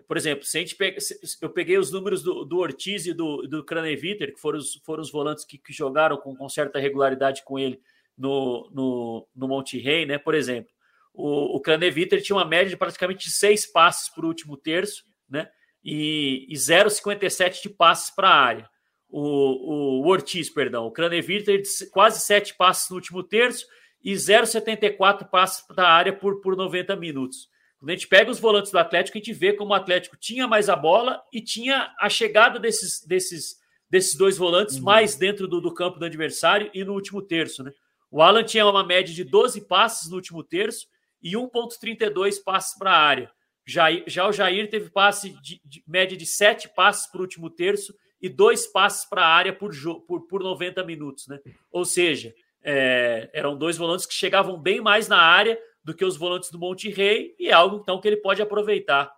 [0.08, 0.98] Por exemplo, se a gente pega,
[1.42, 5.02] eu peguei os números do, do Ortiz e do, do Craneviter, que foram os, foram
[5.02, 7.80] os volantes que, que jogaram com, com, certa regularidade com ele
[8.16, 10.20] no, no, no Monte Rei, né?
[10.20, 10.72] Por exemplo,
[11.14, 15.50] o, o Craneviter tinha uma média de praticamente seis passes por último terço, né?
[15.84, 18.70] E, e 0,57 de passes para a área
[19.12, 23.66] o, o Ortiz, perdão, o Craneviter, quase sete passes no último terço
[24.04, 27.50] e 0,74 passes da área por, por 90 minutos.
[27.78, 30.48] Quando a gente pega os volantes do Atlético, a gente vê como o Atlético tinha
[30.48, 33.56] mais a bola e tinha a chegada desses, desses,
[33.90, 34.84] desses dois volantes uhum.
[34.84, 37.64] mais dentro do, do, campo do adversário e no último terço.
[37.64, 37.72] Né?
[38.10, 40.88] O Alan tinha uma média de 12 passes no último terço
[41.22, 43.32] e 1,32 passes para a área.
[43.66, 47.50] Já, já o Jair teve passe de, de média de 7 passes para o último
[47.50, 49.72] terço e dois passes para a área por,
[50.08, 51.40] por, por 90 minutos, né?
[51.72, 56.18] Ou seja, é, eram dois volantes que chegavam bem mais na área do que os
[56.18, 59.12] volantes do Monte Rei, e é algo então que ele pode aproveitar.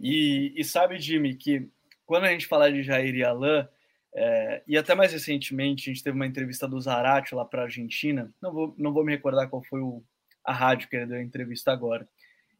[0.00, 1.68] E, e sabe, Jimmy, que
[2.04, 3.66] quando a gente fala de Jair e Alain,
[4.14, 7.64] é, e até mais recentemente a gente teve uma entrevista do Zarate lá para a
[7.64, 10.02] Argentina, não vou, não vou me recordar qual foi o,
[10.44, 12.08] a rádio que ele deu a entrevista agora,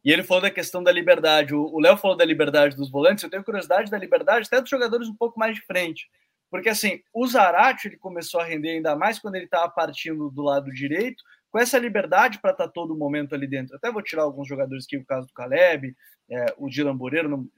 [0.05, 1.55] e ele falou da questão da liberdade.
[1.55, 3.23] O Léo falou da liberdade dos volantes.
[3.23, 6.07] Eu tenho curiosidade da liberdade até dos jogadores um pouco mais de frente.
[6.51, 10.43] Porque, assim, o Zarate ele começou a render ainda mais quando ele estava partindo do
[10.43, 13.75] lado direito, com essa liberdade para estar tá todo momento ali dentro.
[13.75, 15.95] Até vou tirar alguns jogadores aqui, o caso do Caleb,
[16.29, 17.49] é, o Dylan Boreiro,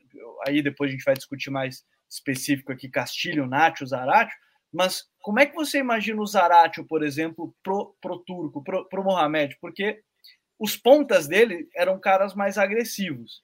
[0.47, 4.33] aí depois a gente vai discutir mais específico aqui, Castilho, Nacho, Zarate.
[4.71, 9.03] Mas como é que você imagina o Zarate, por exemplo, pro, pro turco, pro, pro
[9.03, 9.57] Mohamed?
[9.59, 10.01] Porque
[10.59, 13.43] os pontas dele eram caras mais agressivos.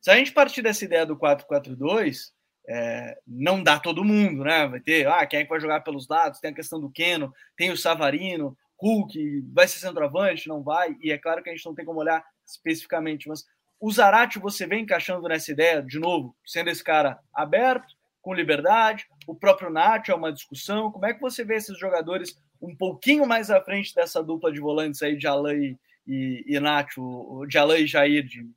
[0.00, 2.32] Se a gente partir dessa ideia do 4-4-2,
[2.68, 4.66] é, não dá todo mundo, né?
[4.66, 6.40] Vai ter, ah, quem é que vai jogar pelos lados?
[6.40, 10.96] Tem a questão do Keno, tem o Savarino, Hulk, vai ser centroavante, não vai?
[11.02, 13.44] E é claro que a gente não tem como olhar especificamente, mas
[13.78, 19.06] o Zarate você vem encaixando nessa ideia, de novo, sendo esse cara aberto, com liberdade,
[19.26, 20.90] o próprio Nacho é uma discussão.
[20.90, 24.60] Como é que você vê esses jogadores um pouquinho mais à frente dessa dupla de
[24.60, 28.54] volantes aí de Alain e, e Nacho, de Alain e Jair, Jimmy?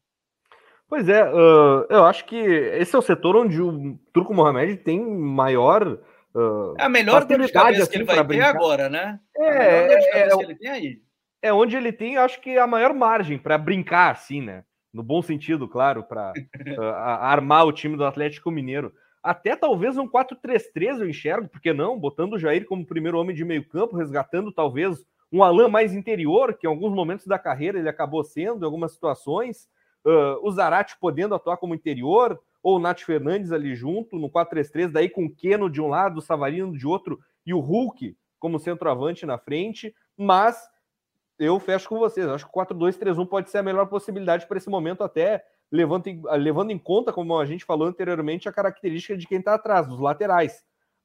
[0.94, 5.04] Pois é, uh, eu acho que esse é o setor onde o Turco Mohamed tem
[5.04, 5.98] maior.
[6.36, 8.50] Uh, é a melhor dor de cabeça assim, que ele vai ter brincar.
[8.50, 9.20] agora, né?
[9.36, 11.02] É, é, é, que ele tem aí.
[11.42, 14.64] é onde ele tem, acho que, a maior margem para brincar, assim, né?
[14.94, 16.32] No bom sentido, claro, para
[16.78, 16.82] uh,
[17.22, 18.94] armar o time do Atlético Mineiro.
[19.24, 21.98] Até talvez um 4-3-3 eu enxergo, porque não?
[21.98, 26.54] Botando o Jair como primeiro homem de meio campo, resgatando talvez um Alain mais interior,
[26.54, 29.70] que em alguns momentos da carreira ele acabou sendo, em algumas situações.
[30.06, 34.92] Uh, o Zarate podendo atuar como interior, ou o Nath Fernandes ali junto, no 4-3-3,
[34.92, 38.60] daí com o Keno de um lado, o Savarino de outro, e o Hulk como
[38.60, 39.96] centroavante na frente.
[40.18, 40.62] Mas
[41.40, 42.28] eu fecho com vocês.
[42.28, 46.22] Acho que o 4-2-3-1 pode ser a melhor possibilidade para esse momento, até levando em,
[46.38, 50.00] levando em conta, como a gente falou anteriormente, a característica de quem está atrás, dos
[50.00, 50.64] laterais.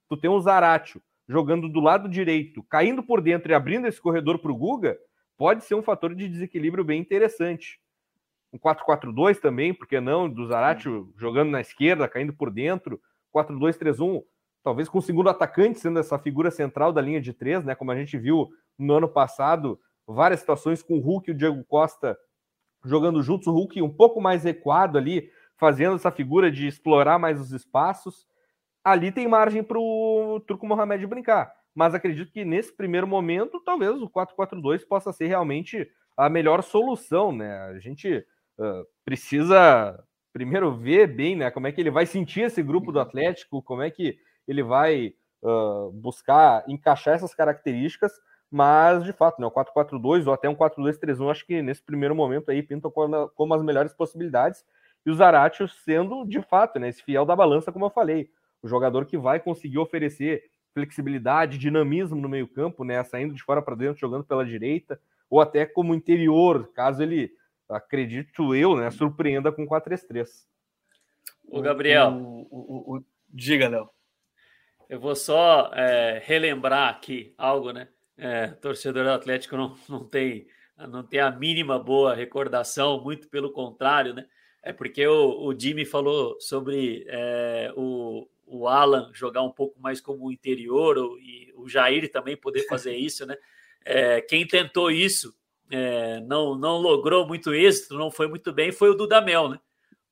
[0.09, 4.39] Tu tem um Zaratio jogando do lado direito, caindo por dentro e abrindo esse corredor
[4.39, 4.99] para o Guga,
[5.37, 7.79] pode ser um fator de desequilíbrio bem interessante.
[8.53, 10.29] Um 4-4-2 também, porque não?
[10.29, 13.01] Do Zaratio jogando na esquerda, caindo por dentro.
[13.35, 14.25] 4-2-3-1,
[14.65, 17.75] talvez com o segundo atacante sendo essa figura central da linha de três, né?
[17.75, 18.49] Como a gente viu
[18.79, 22.19] no ano passado, várias situações com o Hulk e o Diego Costa
[22.85, 27.41] jogando juntos, o Hulk um pouco mais recuado ali, fazendo essa figura de explorar mais
[27.41, 28.26] os espaços.
[28.85, 31.53] Ali tem margem para o Turco Mohamed brincar.
[31.74, 37.31] Mas acredito que nesse primeiro momento, talvez o 4-4-2 possa ser realmente a melhor solução,
[37.31, 37.57] né?
[37.68, 38.24] A gente
[38.59, 40.03] uh, precisa
[40.33, 41.51] primeiro ver bem, né?
[41.51, 45.14] Como é que ele vai sentir esse grupo do Atlético, como é que ele vai
[45.43, 48.12] uh, buscar encaixar essas características
[48.51, 52.51] mas, de fato, né, o 4-4-2 ou até um 4-2-3-1, acho que nesse primeiro momento
[52.51, 54.64] aí pintam como, como as melhores possibilidades.
[55.05, 58.30] E o Zaratio sendo, de fato, né, esse fiel da balança, como eu falei.
[58.62, 63.74] O jogador que vai conseguir oferecer flexibilidade, dinamismo no meio-campo, né, saindo de fora para
[63.74, 67.32] dentro, jogando pela direita, ou até como interior, caso ele,
[67.68, 70.26] acredito eu, né, surpreenda com 4-3-3.
[71.51, 72.12] O Gabriel.
[72.12, 73.90] O, o, o, diga, Léo.
[74.88, 77.88] Eu vou só é, relembrar aqui algo, né?
[78.19, 83.53] É, torcedor do Atlético não, não, tem, não tem a mínima boa recordação, muito pelo
[83.53, 84.27] contrário, né?
[84.61, 90.01] É porque o, o Jimmy falou sobre é, o, o Alan jogar um pouco mais
[90.01, 93.37] como interior o, e o Jair também poder fazer isso, né?
[93.85, 95.33] É, quem tentou isso
[95.71, 99.61] é, não, não logrou muito êxito, não foi muito bem, foi o Dudamel, né?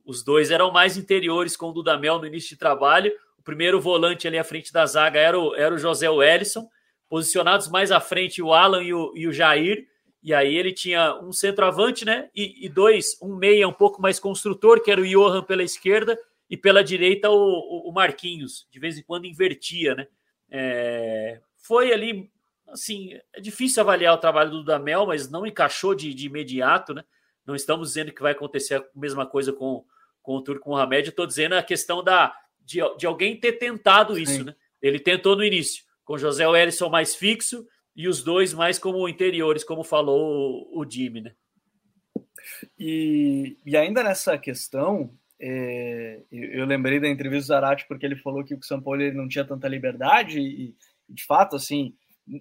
[0.05, 3.13] Os dois eram mais interiores com o Dudamel no início de trabalho.
[3.37, 6.69] O primeiro volante ali à frente da zaga era o, era o José Wellison
[7.09, 9.87] posicionados mais à frente o Alan e o, e o Jair.
[10.23, 12.29] E aí ele tinha um centroavante, né?
[12.35, 16.19] E, e, dois, um meia um pouco mais construtor, que era o Johan pela esquerda,
[16.51, 18.67] e pela direita o, o Marquinhos.
[18.71, 20.07] De vez em quando invertia, né?
[20.51, 22.31] É, foi ali,
[22.69, 27.05] assim, é difícil avaliar o trabalho do Damel, mas não encaixou de, de imediato, né?
[27.45, 29.85] Não estamos dizendo que vai acontecer a mesma coisa com,
[30.23, 34.39] com o Turco Mohamed, estou dizendo a questão da, de, de alguém ter tentado isso,
[34.39, 34.45] Sim.
[34.45, 34.57] né?
[34.83, 39.65] Ele tentou no início com José Wellison mais fixo e os dois mais como interiores,
[39.65, 41.35] como falou o, Jimmy, né?
[42.79, 48.45] E, e ainda nessa questão, é, eu lembrei da entrevista do Zarate porque ele falou
[48.45, 50.77] que o São Paulo não tinha tanta liberdade e,
[51.09, 51.93] de fato, assim,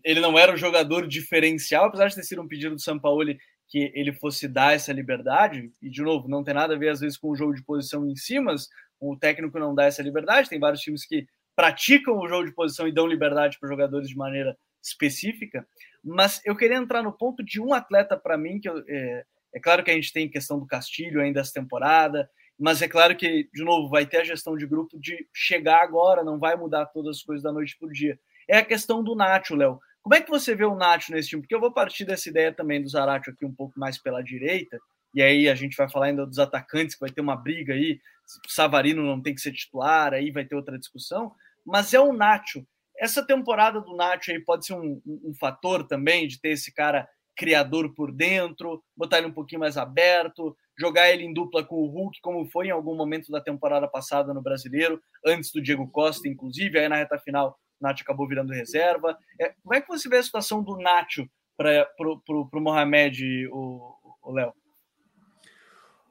[0.03, 3.25] ele não era um jogador diferencial, apesar de ter sido um pedido do São Paulo
[3.67, 6.99] que ele fosse dar essa liberdade, e de novo, não tem nada a ver às
[6.99, 8.67] vezes com o jogo de posição em si, mas
[8.99, 12.87] o técnico não dá essa liberdade, tem vários times que praticam o jogo de posição
[12.87, 15.67] e dão liberdade para os jogadores de maneira específica.
[16.03, 19.59] Mas eu queria entrar no ponto de um atleta para mim que eu, é, é,
[19.59, 22.29] claro que a gente tem questão do Castilho ainda essa temporada,
[22.59, 26.23] mas é claro que de novo vai ter a gestão de grupo de chegar agora,
[26.23, 28.19] não vai mudar todas as coisas da noite para o dia.
[28.47, 29.79] É a questão do Nacho, Léo.
[30.03, 31.41] Como é que você vê o Nacho nesse time?
[31.41, 34.79] Porque eu vou partir dessa ideia também do Zaratio aqui um pouco mais pela direita,
[35.15, 37.99] e aí a gente vai falar ainda dos atacantes, que vai ter uma briga aí,
[38.47, 41.33] Savarino não tem que ser titular, aí vai ter outra discussão,
[41.65, 42.65] mas é o Nacho.
[42.97, 46.73] Essa temporada do Nacho aí pode ser um, um, um fator também de ter esse
[46.73, 51.75] cara criador por dentro, botar ele um pouquinho mais aberto, jogar ele em dupla com
[51.75, 55.89] o Hulk, como foi em algum momento da temporada passada no Brasileiro, antes do Diego
[55.89, 59.17] Costa, inclusive, aí na reta final o Nacho acabou virando reserva.
[59.39, 64.53] É, como é que você vê a situação do Nacho para o Mohamed, o Léo?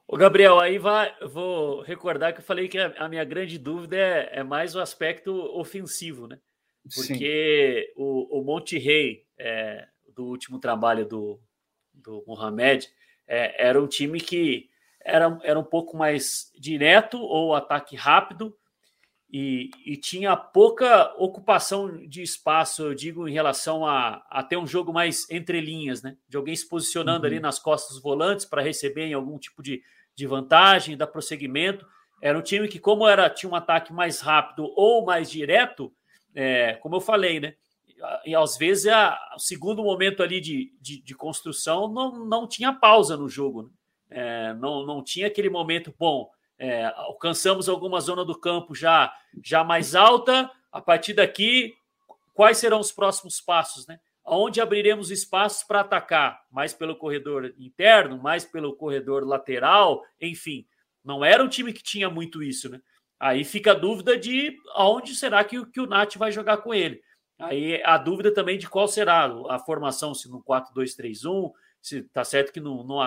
[0.07, 3.97] O Gabriel, aí vai, vou recordar que eu falei que a, a minha grande dúvida
[3.97, 6.39] é, é, mais o aspecto ofensivo, né?
[6.95, 7.93] Porque Sim.
[7.97, 11.41] o, o Monte Rei, é, do último trabalho do,
[11.93, 12.87] do Mohamed,
[13.27, 14.69] é, era um time que
[15.01, 18.55] era, era um pouco mais direto ou ataque rápido
[19.31, 24.67] e, e, tinha pouca ocupação de espaço, eu digo, em relação a, a ter um
[24.67, 26.17] jogo mais entre linhas, né?
[26.29, 27.33] De alguém se posicionando uhum.
[27.33, 29.83] ali nas costas dos volantes para receber em algum tipo de,
[30.15, 31.85] de vantagem, dar prosseguimento.
[32.23, 35.93] Era um time que, como era tinha um ataque mais rápido ou mais direto,
[36.35, 37.55] é, como eu falei, né?
[38.25, 42.73] E às vezes a, o segundo momento ali de, de, de, construção não, não tinha
[42.73, 43.63] pausa no jogo.
[43.63, 43.71] Né?
[44.11, 46.29] É, não, não tinha aquele momento bom
[46.59, 50.51] é, alcançamos alguma zona do campo já, já mais alta.
[50.71, 51.75] A partir daqui,
[52.33, 54.01] quais serão os próximos passos, né?
[54.25, 56.43] Onde abriremos espaços para atacar?
[56.51, 60.67] Mais pelo corredor interno, mais pelo corredor lateral, enfim.
[61.05, 62.81] Não era um time que tinha muito isso, né?
[63.21, 67.03] Aí fica a dúvida de aonde será que, que o Nath vai jogar com ele.
[67.39, 72.53] Aí a dúvida também de qual será a formação, se no 4-2-3-1, se tá certo
[72.53, 73.01] que não, não,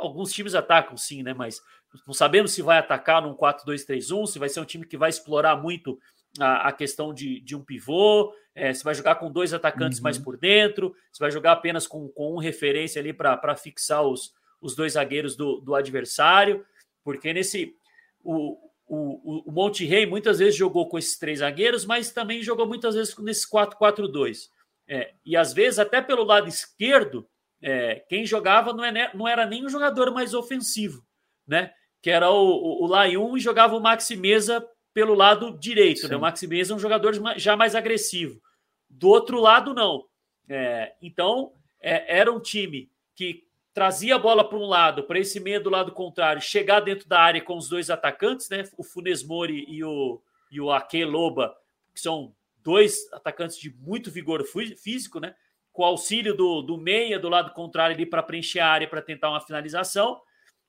[0.00, 1.34] alguns times atacam sim, né?
[1.34, 1.60] Mas
[2.06, 5.56] não sabemos se vai atacar num 4-2-3-1, se vai ser um time que vai explorar
[5.56, 5.98] muito
[6.38, 10.04] a, a questão de, de, um pivô, é, se vai jogar com dois atacantes uhum.
[10.04, 14.32] mais por dentro, se vai jogar apenas com, com um referência ali para fixar os,
[14.60, 16.64] os dois zagueiros do, do adversário,
[17.02, 17.74] porque nesse.
[18.22, 22.66] O, o, o Monte Rei muitas vezes jogou com esses três zagueiros, mas também jogou
[22.66, 24.48] muitas vezes nesse 4-4-2.
[24.88, 27.29] É, e às vezes, até pelo lado esquerdo,
[27.62, 31.04] é, quem jogava não, é, não era nem um jogador mais ofensivo,
[31.46, 31.72] né?
[32.00, 36.16] Que era o, o, o Layun e jogava o Maxi Mesa pelo lado direito, né?
[36.16, 38.40] O Maxi Mesa é um jogador já mais agressivo.
[38.88, 40.06] Do outro lado, não.
[40.48, 45.38] É, então, é, era um time que trazia a bola para um lado, para esse
[45.38, 48.64] meio do lado contrário, chegar dentro da área com os dois atacantes, né?
[48.76, 51.54] O Funes Mori e o, e o Ake Loba,
[51.94, 54.44] que são dois atacantes de muito vigor
[54.76, 55.34] físico, né?
[55.80, 59.30] Com auxílio do, do meia do lado contrário ali para preencher a área para tentar
[59.30, 60.20] uma finalização,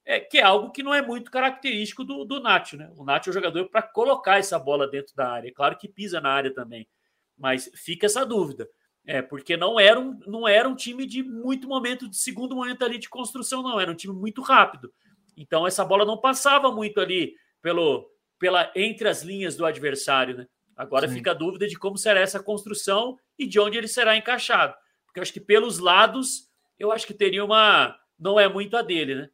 [0.05, 2.89] é, que é algo que não é muito característico do, do Nacho, né?
[2.95, 5.53] O Nacho é o jogador para colocar essa bola dentro da área.
[5.53, 6.87] Claro que pisa na área também,
[7.37, 8.69] mas fica essa dúvida.
[9.05, 12.85] É, porque não era, um, não era um time de muito momento, de segundo momento
[12.85, 13.81] ali de construção, não.
[13.81, 14.93] Era um time muito rápido.
[15.35, 18.09] Então essa bola não passava muito ali pelo,
[18.39, 20.47] pela entre as linhas do adversário, né?
[20.77, 21.15] Agora Sim.
[21.15, 24.73] fica a dúvida de como será essa construção e de onde ele será encaixado.
[25.11, 26.49] Porque eu acho que pelos lados,
[26.79, 27.99] eu acho que teria uma.
[28.17, 29.29] Não é muito a dele, né?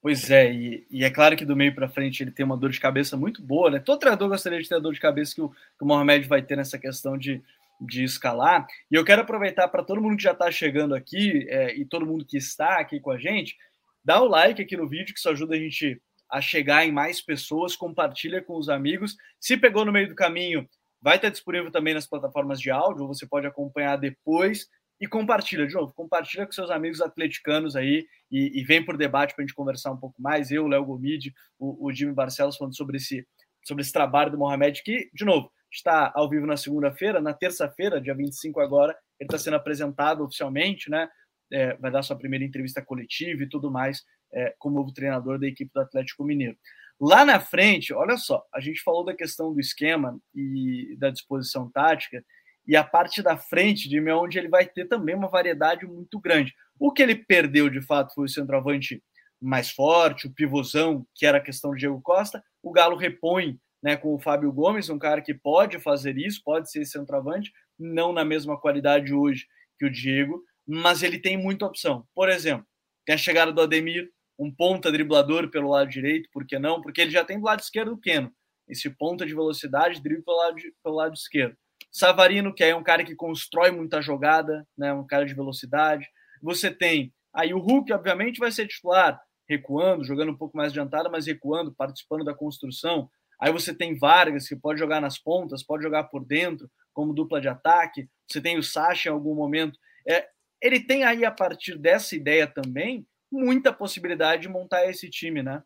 [0.00, 2.70] Pois é, e, e é claro que do meio para frente ele tem uma dor
[2.70, 3.78] de cabeça muito boa, né?
[3.78, 6.40] Todo treinador gostaria de ter a dor de cabeça que o, que o Mohamed vai
[6.40, 7.42] ter nessa questão de,
[7.78, 8.66] de escalar.
[8.90, 12.06] E eu quero aproveitar para todo mundo que já está chegando aqui é, e todo
[12.06, 13.58] mundo que está aqui com a gente,
[14.02, 17.20] dá o like aqui no vídeo, que isso ajuda a gente a chegar em mais
[17.20, 19.16] pessoas, compartilha com os amigos.
[19.38, 20.66] Se pegou no meio do caminho,
[21.02, 24.68] Vai estar disponível também nas plataformas de áudio, você pode acompanhar depois
[25.00, 29.34] e compartilha, de novo, compartilha com seus amigos atleticanos aí e, e vem por debate
[29.34, 30.50] para a gente conversar um pouco mais.
[30.50, 33.26] Eu, Léo Gomide, o, o Jimmy Barcelos falando sobre esse,
[33.64, 38.00] sobre esse trabalho do Mohamed, que, de novo, está ao vivo na segunda-feira, na terça-feira,
[38.00, 41.08] dia 25 agora, ele está sendo apresentado oficialmente, né?
[41.52, 45.46] É, vai dar sua primeira entrevista coletiva e tudo mais, é, como novo treinador da
[45.46, 46.56] equipe do Atlético Mineiro.
[47.00, 51.70] Lá na frente, olha só, a gente falou da questão do esquema e da disposição
[51.70, 52.22] tática,
[52.66, 56.20] e a parte da frente de mim, onde ele vai ter também uma variedade muito
[56.20, 56.54] grande.
[56.78, 59.02] O que ele perdeu de fato foi o centroavante
[59.40, 62.44] mais forte, o pivôzão, que era a questão do Diego Costa.
[62.62, 66.70] O Galo repõe né, com o Fábio Gomes, um cara que pode fazer isso, pode
[66.70, 69.46] ser centroavante, não na mesma qualidade hoje
[69.78, 72.06] que o Diego, mas ele tem muita opção.
[72.14, 72.66] Por exemplo,
[73.06, 74.10] tem a chegada do Ademir,
[74.40, 76.80] um ponta driblador pelo lado direito, por que não?
[76.80, 78.32] Porque ele já tem do lado esquerdo o Keno,
[78.66, 81.54] esse ponta de velocidade, drible pelo lado, pelo lado esquerdo.
[81.92, 86.08] Savarino, que é um cara que constrói muita jogada, né, um cara de velocidade.
[86.42, 91.10] Você tem aí o Hulk, obviamente, vai ser titular, recuando, jogando um pouco mais adiantado,
[91.10, 93.10] mas recuando, participando da construção.
[93.38, 97.42] Aí você tem Vargas, que pode jogar nas pontas, pode jogar por dentro, como dupla
[97.42, 98.08] de ataque.
[98.26, 99.78] Você tem o Sacha em algum momento.
[100.08, 100.26] É,
[100.62, 105.62] ele tem aí, a partir dessa ideia também, muita possibilidade de montar esse time, né?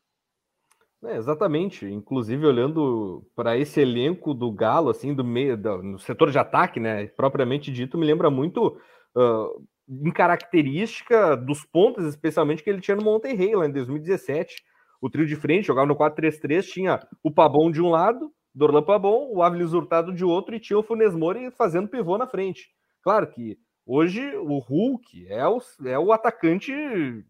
[1.04, 1.86] É, exatamente.
[1.86, 6.80] Inclusive, olhando para esse elenco do Galo, assim, do meio, do, no setor de ataque,
[6.80, 7.06] né?
[7.08, 8.78] Propriamente dito, me lembra muito
[9.14, 14.62] uh, em característica dos pontos, especialmente que ele tinha no Monterrey lá em 2017.
[15.00, 19.28] O trio de frente jogava no 4-3-3, tinha o Pabon de um lado, Dorlan Pabon,
[19.30, 22.70] o Avelis Hurtado de outro e tinha o Funes Mori fazendo pivô na frente.
[23.02, 26.72] Claro que Hoje o Hulk é o, é o atacante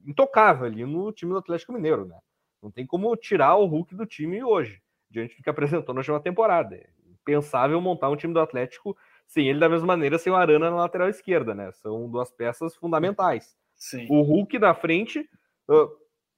[0.07, 2.19] intocável ali no time do Atlético Mineiro, né?
[2.63, 4.81] Não tem como tirar o Hulk do time hoje,
[5.11, 6.77] diante do que apresentou na última temporada.
[6.77, 8.97] É impensável montar um time do Atlético
[9.27, 11.73] sem ele da mesma maneira, sem o Arana na lateral esquerda, né?
[11.73, 13.57] São duas peças fundamentais.
[13.75, 14.07] Sim.
[14.09, 15.29] O Hulk na frente,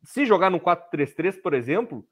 [0.03, 2.07] se jogar no 4-3-3, por exemplo,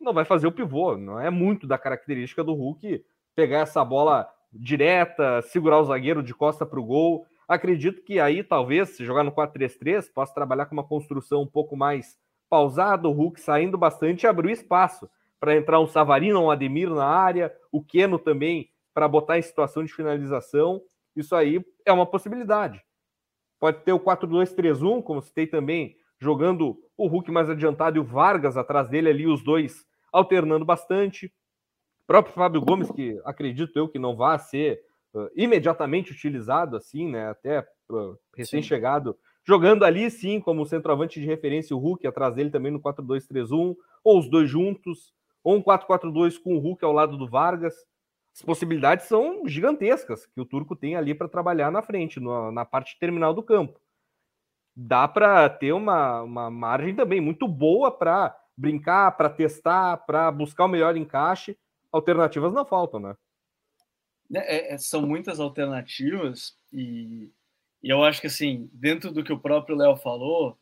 [0.00, 0.96] não vai fazer o pivô.
[0.96, 3.04] Não é muito da característica do Hulk
[3.34, 7.26] pegar essa bola direta, segurar o zagueiro de costa para o gol.
[7.50, 11.76] Acredito que aí, talvez, se jogar no 4-3-3, possa trabalhar com uma construção um pouco
[11.76, 12.16] mais
[12.48, 17.04] pausada, o Hulk saindo bastante e abrir espaço para entrar um Savarino, um Ademir na
[17.04, 20.80] área, o Keno também para botar em situação de finalização.
[21.16, 22.80] Isso aí é uma possibilidade.
[23.58, 28.56] Pode ter o 4-2-3-1, como citei também, jogando o Hulk mais adiantado e o Vargas
[28.56, 31.26] atrás dele ali, os dois alternando bastante.
[32.04, 37.10] O próprio Fábio Gomes, que acredito eu que não vai ser uh, imediatamente utilizado assim,
[37.10, 37.28] né?
[37.28, 42.72] Até uh, recém-chegado, jogando ali sim como centroavante de referência, o Hulk atrás dele também
[42.72, 47.28] no 4-2-3-1, ou os dois juntos, ou um 4-4-2 com o Hulk ao lado do
[47.28, 47.74] Vargas
[48.34, 52.64] as possibilidades são gigantescas que o Turco tem ali para trabalhar na frente, na, na,
[52.64, 53.80] parte terminal do campo.
[54.74, 60.64] Dá para ter uma, uma margem também muito boa para brincar, para testar, para buscar
[60.64, 61.58] o melhor encaixe.
[61.92, 63.16] Alternativas não faltam, né?
[64.34, 67.32] É, é, são muitas alternativas e,
[67.82, 70.56] e, eu acho que assim dentro do que o próprio Léo falou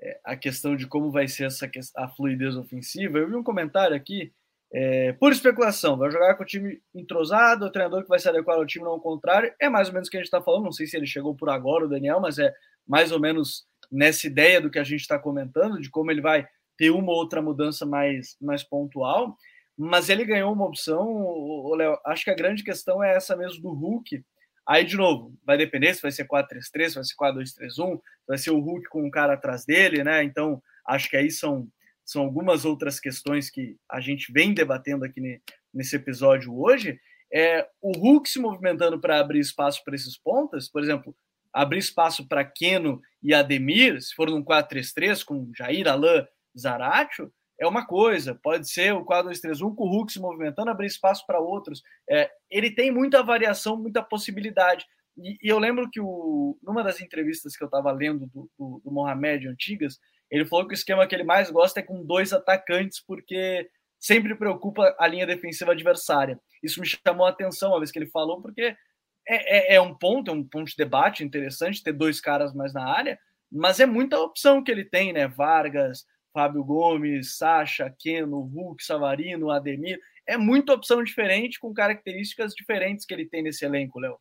[0.00, 3.94] é, a questão de como vai ser essa a fluidez ofensiva eu vi um comentário
[3.94, 4.32] aqui
[4.72, 8.56] é, por especulação, vai jogar com o time entrosado, o treinador que vai se adequar
[8.56, 9.52] ao time, não ao contrário.
[9.60, 10.64] É mais ou menos o que a gente está falando.
[10.64, 12.54] Não sei se ele chegou por agora, o Daniel, mas é
[12.86, 16.46] mais ou menos nessa ideia do que a gente está comentando, de como ele vai
[16.76, 19.36] ter uma ou outra mudança mais, mais pontual.
[19.82, 21.98] Mas ele ganhou uma opção, Léo.
[22.04, 24.22] Acho que a grande questão é essa mesmo do Hulk.
[24.68, 28.50] Aí, de novo, vai depender se vai ser 4-3-3, se vai ser 4-2-3-1, vai ser
[28.50, 30.22] o Hulk com um cara atrás dele, né?
[30.22, 31.66] Então, acho que aí são
[32.04, 35.40] são algumas outras questões que a gente vem debatendo aqui
[35.72, 37.00] nesse episódio hoje,
[37.32, 41.16] é o Hulk se movimentando para abrir espaço para esses pontas, por exemplo,
[41.52, 46.26] abrir espaço para Keno e Ademir, se for num 4-3-3 com Jair, Alain,
[46.58, 51.26] Zaratio, é uma coisa, pode ser o 4-2-3-1 com o Hulk se movimentando, abrir espaço
[51.26, 51.82] para outros.
[52.08, 54.86] É, ele tem muita variação, muita possibilidade.
[55.18, 58.80] E, e, eu lembro que o, numa das entrevistas que eu estava lendo do, do,
[58.82, 59.98] do Mohamed antigas,
[60.30, 64.34] ele falou que o esquema que ele mais gosta é com dois atacantes, porque sempre
[64.34, 66.40] preocupa a linha defensiva adversária.
[66.62, 68.74] Isso me chamou a atenção uma vez que ele falou, porque
[69.28, 72.72] é, é, é um ponto, é um ponto de debate interessante ter dois caras mais
[72.72, 73.18] na área,
[73.52, 75.28] mas é muita opção que ele tem, né?
[75.28, 80.00] Vargas, Fábio Gomes, Sacha, Keno, Hulk, Savarino, Ademir.
[80.26, 84.18] É muita opção diferente, com características diferentes que ele tem nesse elenco, Léo.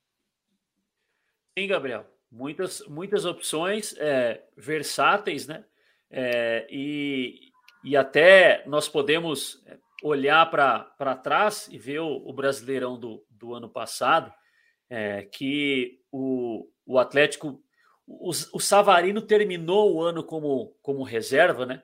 [1.58, 2.06] Sim, Gabriel.
[2.32, 5.66] Muitas, muitas opções é, versáteis, né?
[6.10, 7.52] É, e,
[7.84, 13.54] e até nós podemos é, olhar para trás e ver o, o, Brasileirão do, do
[13.54, 14.34] ano passado,
[14.90, 17.62] é, que o, o Atlético,
[18.08, 21.84] o, o Savarino terminou o ano como, como reserva, né?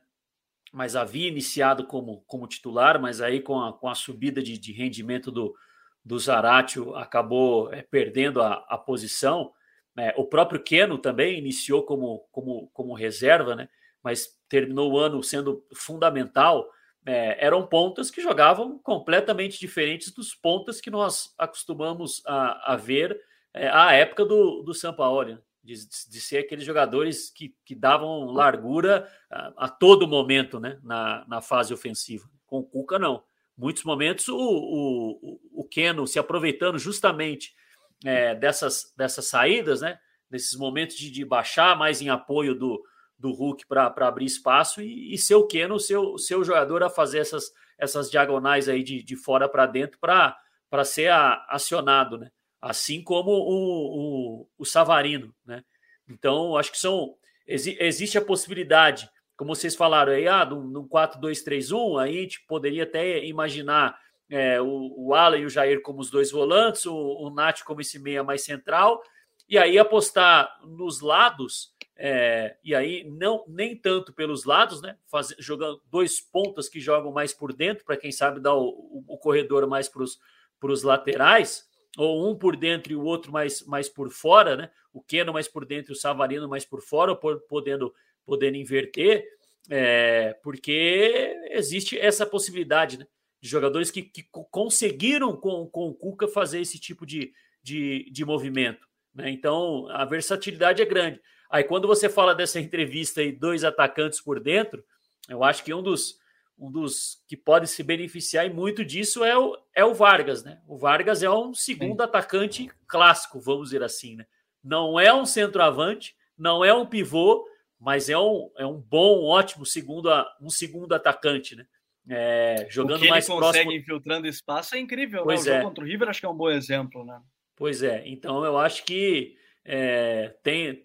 [0.76, 4.74] Mas havia iniciado como, como titular, mas aí com a, com a subida de, de
[4.74, 5.56] rendimento do,
[6.04, 9.54] do Zaratio acabou é, perdendo a, a posição.
[9.98, 13.70] É, o próprio Keno também iniciou como, como, como reserva, né?
[14.04, 16.70] mas terminou o ano sendo fundamental,
[17.06, 23.18] é, eram pontas que jogavam completamente diferentes dos pontas que nós acostumamos a, a ver
[23.54, 25.40] é, à época do, do Sampaoli, né?
[25.66, 30.80] De, de ser aqueles jogadores que, que davam largura a, a todo momento né?
[30.84, 32.30] na, na fase ofensiva.
[32.46, 33.24] Com o Cuca, não.
[33.58, 37.56] Muitos momentos o, o, o Keno se aproveitando justamente
[38.04, 39.98] é, dessas, dessas saídas, né?
[40.30, 42.84] nesses momentos de, de baixar mais em apoio do,
[43.18, 47.20] do Hulk para abrir espaço e, e ser o Keno, seu, seu jogador a fazer
[47.20, 50.38] essas, essas diagonais aí de, de fora para dentro para
[50.84, 52.30] ser a, acionado, né?
[52.66, 55.64] Assim como o, o, o, Savarino, né?
[56.10, 57.16] Então, acho que são.
[57.46, 59.08] Exi, existe a possibilidade,
[59.38, 63.96] como vocês falaram aí, ah, no 4-2-3-1, aí a gente poderia até imaginar
[64.28, 67.82] é, o, o Ala e o Jair como os dois volantes, o, o Nath como
[67.82, 69.00] esse meia mais central,
[69.48, 74.98] e aí apostar nos lados é, e aí, não nem tanto pelos lados, né?
[75.06, 79.04] Faz, jogando dois pontas que jogam mais por dentro, para quem sabe dar o, o,
[79.08, 83.88] o corredor mais para os laterais, ou um por dentro e o outro mais, mais
[83.88, 84.70] por fora, né?
[84.94, 87.94] O Keno mais por dentro o Savarino mais por fora, podendo,
[88.26, 89.26] podendo inverter,
[89.70, 93.08] é, porque existe essa possibilidade, né?
[93.42, 97.32] De jogadores que, que conseguiram com, com o Cuca fazer esse tipo de,
[97.62, 98.88] de, de movimento.
[99.14, 99.30] Né?
[99.30, 101.22] Então, a versatilidade é grande.
[101.50, 104.84] Aí quando você fala dessa entrevista e dois atacantes por dentro,
[105.30, 106.18] eu acho que um dos,
[106.58, 110.62] um dos que pode se beneficiar e muito disso é o, é o Vargas, né?
[110.68, 112.04] O Vargas é um segundo Sim.
[112.04, 114.26] atacante clássico, vamos dizer assim, né?
[114.64, 117.46] Não é um centroavante, não é um pivô,
[117.80, 120.10] mas é um, é um bom, ótimo segundo,
[120.42, 121.66] um segundo atacante, né?
[122.10, 123.72] é, jogando o que mais ele consegue próximo.
[123.72, 125.24] infiltrando espaço é incrível.
[125.24, 125.52] Pois né?
[125.52, 125.58] O é.
[125.58, 127.20] jogo contra o River acho que é um bom exemplo, né?
[127.56, 130.82] Pois é, então eu acho que é, tem,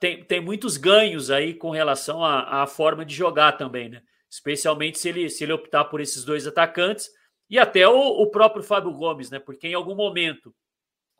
[0.00, 4.02] tem, tem muitos ganhos aí com relação à, à forma de jogar também, né?
[4.30, 7.08] Especialmente se ele, se ele optar por esses dois atacantes
[7.48, 9.38] e até o, o próprio Fábio Gomes, né?
[9.38, 10.54] Porque em algum momento,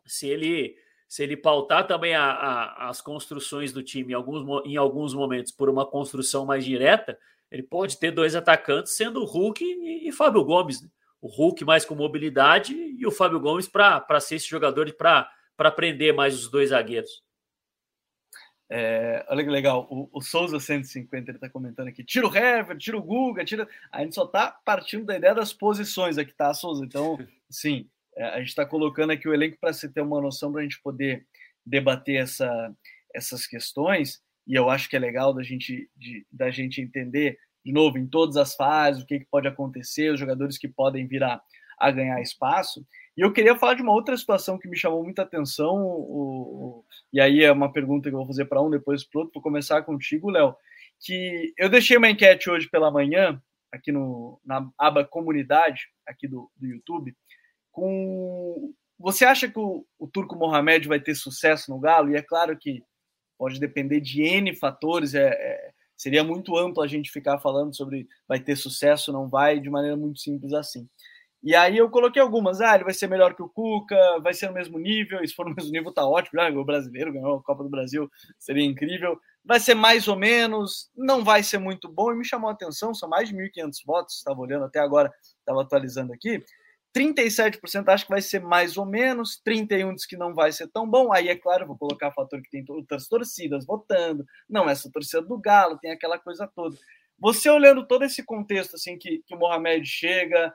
[0.05, 0.75] se ele
[1.07, 5.51] se ele pautar também a, a, as construções do time em alguns, em alguns momentos
[5.51, 7.17] por uma construção mais direta,
[7.51, 10.83] ele pode ter dois atacantes, sendo o Hulk e, e Fábio Gomes.
[10.83, 10.89] Né?
[11.19, 16.13] O Hulk mais com mobilidade e o Fábio Gomes para ser esse jogador para prender
[16.13, 17.23] mais os dois zagueiros.
[18.71, 22.77] É, olha que legal, o, o Souza 150 ele está comentando aqui: tira o Hever,
[22.77, 23.67] tira o Guga, tira.
[23.91, 26.85] A gente só está partindo da ideia das posições aqui, tá, Souza?
[26.85, 27.17] Então,
[27.49, 30.61] sim, é, a gente está colocando aqui o elenco para se ter uma noção para
[30.61, 31.25] a gente poder
[31.65, 32.75] debater essa,
[33.13, 34.21] essas questões.
[34.45, 38.07] E eu acho que é legal da gente, de, da gente entender, de novo, em
[38.07, 41.23] todas as fases, o que, que pode acontecer, os jogadores que podem vir
[41.79, 42.85] a, ganhar espaço.
[43.17, 46.01] E eu queria falar de uma outra situação que me chamou muita atenção, o,
[46.81, 49.33] o, e aí é uma pergunta que eu vou fazer para um, depois para outro.
[49.33, 50.55] Vou começar contigo, Léo.
[50.99, 56.51] Que eu deixei uma enquete hoje pela manhã, aqui no, na aba comunidade, aqui do,
[56.55, 57.15] do YouTube.
[57.71, 58.73] Com...
[58.97, 62.11] Você acha que o, o Turco Mohamed vai ter sucesso no Galo?
[62.11, 62.83] E é claro que
[63.39, 68.05] pode depender de N fatores, é, é, seria muito amplo a gente ficar falando sobre
[68.27, 70.87] vai ter sucesso, não vai, de maneira muito simples assim.
[71.41, 72.59] E aí eu coloquei algumas.
[72.59, 75.23] Ah, ele vai ser melhor que o Cuca, vai ser no mesmo nível.
[75.23, 76.41] E se for no mesmo nível, tá ótimo.
[76.41, 79.19] Já o brasileiro ganhou a Copa do Brasil, seria incrível.
[79.43, 82.11] Vai ser mais ou menos, não vai ser muito bom.
[82.11, 84.15] E me chamou a atenção, são mais de 1.500 votos.
[84.17, 86.43] Estava olhando até agora, estava atualizando aqui.
[86.95, 90.89] 37% acha que vai ser mais ou menos, 31% diz que não vai ser tão
[90.89, 91.13] bom.
[91.13, 94.25] Aí, é claro, vou colocar o fator que tem outras torcidas votando.
[94.49, 96.75] Não, essa torcida do Galo, tem aquela coisa toda.
[97.19, 100.53] Você olhando todo esse contexto, assim, que, que o Mohamed chega,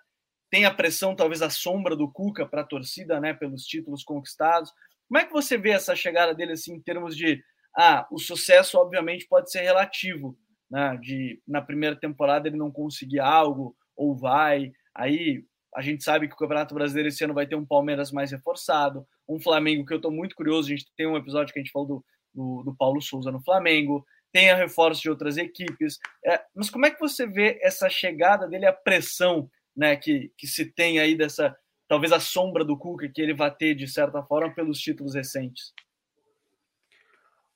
[0.54, 4.70] tem a pressão, talvez a sombra do Cuca para a torcida, né, pelos títulos conquistados.
[5.08, 7.42] Como é que você vê essa chegada dele assim em termos de
[7.76, 10.38] ah, o sucesso obviamente pode ser relativo,
[10.70, 15.44] né, de na primeira temporada ele não conseguir algo ou vai, aí
[15.74, 19.04] a gente sabe que o Campeonato Brasileiro esse ano vai ter um Palmeiras mais reforçado,
[19.28, 21.72] um Flamengo que eu estou muito curioso, a gente tem um episódio que a gente
[21.72, 26.40] falou do, do, do Paulo Souza no Flamengo, tem a reforço de outras equipes, é,
[26.54, 30.66] mas como é que você vê essa chegada dele, a pressão né, que, que se
[30.66, 31.56] tem aí dessa,
[31.88, 35.72] talvez a sombra do Cuca que ele vai ter, de certa forma, pelos títulos recentes?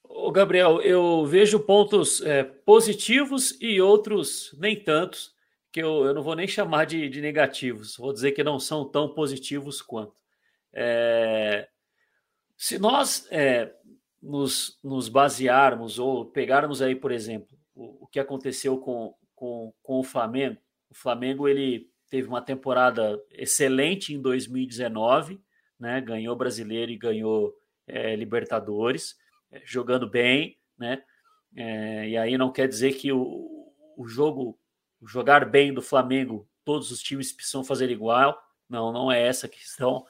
[0.04, 5.34] O Gabriel, eu vejo pontos é, positivos e outros nem tantos,
[5.70, 8.88] que eu, eu não vou nem chamar de, de negativos, vou dizer que não são
[8.88, 10.14] tão positivos quanto.
[10.72, 11.68] É,
[12.56, 13.72] se nós é,
[14.22, 20.00] nos, nos basearmos ou pegarmos aí, por exemplo, o, o que aconteceu com, com, com
[20.00, 20.58] o Flamengo,
[20.90, 25.40] o Flamengo ele teve uma temporada excelente em 2019,
[25.78, 26.00] né?
[26.00, 27.54] Ganhou brasileiro e ganhou
[27.86, 29.16] é, Libertadores,
[29.50, 31.02] é, jogando bem, né?
[31.56, 34.58] É, e aí não quer dizer que o, o jogo,
[35.00, 38.38] o jogar bem do Flamengo, todos os times precisam fazer igual.
[38.68, 40.04] Não, não é essa a questão.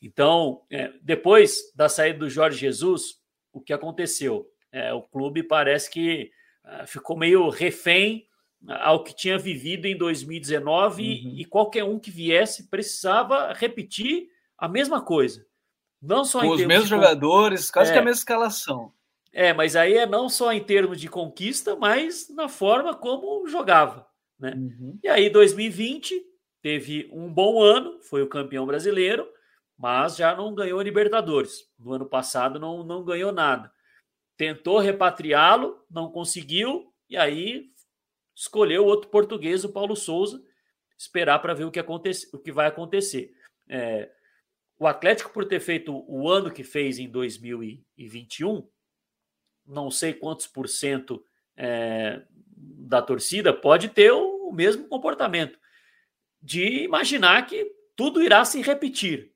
[0.00, 3.20] Então, é, depois da saída do Jorge Jesus,
[3.52, 4.48] o que aconteceu?
[4.70, 6.30] É, o clube parece que
[6.64, 8.27] ah, ficou meio refém
[8.66, 11.34] ao que tinha vivido em 2019 uhum.
[11.36, 15.46] e, qualquer um que viesse precisava repetir a mesma coisa.
[16.00, 16.90] Não só Com os mesmos de...
[16.90, 17.92] jogadores, quase é.
[17.92, 18.92] que a mesma escalação.
[19.32, 24.06] É, mas aí é não só em termos de conquista, mas na forma como jogava.
[24.38, 24.54] Né?
[24.56, 24.98] Uhum.
[25.02, 26.14] E aí, 2020,
[26.62, 29.28] teve um bom ano, foi o campeão brasileiro,
[29.76, 31.68] mas já não ganhou Libertadores.
[31.78, 33.70] No ano passado não, não ganhou nada.
[34.36, 37.70] Tentou repatriá-lo, não conseguiu, e aí
[38.38, 40.40] escolheu outro português, o Paulo Souza,
[40.96, 43.34] esperar para ver o que, acontece, o que vai acontecer.
[43.68, 44.08] É,
[44.78, 48.68] o Atlético, por ter feito o ano que fez em 2021,
[49.66, 51.24] não sei quantos por cento
[51.56, 52.22] é,
[52.56, 55.58] da torcida pode ter o, o mesmo comportamento
[56.40, 59.32] de imaginar que tudo irá se repetir.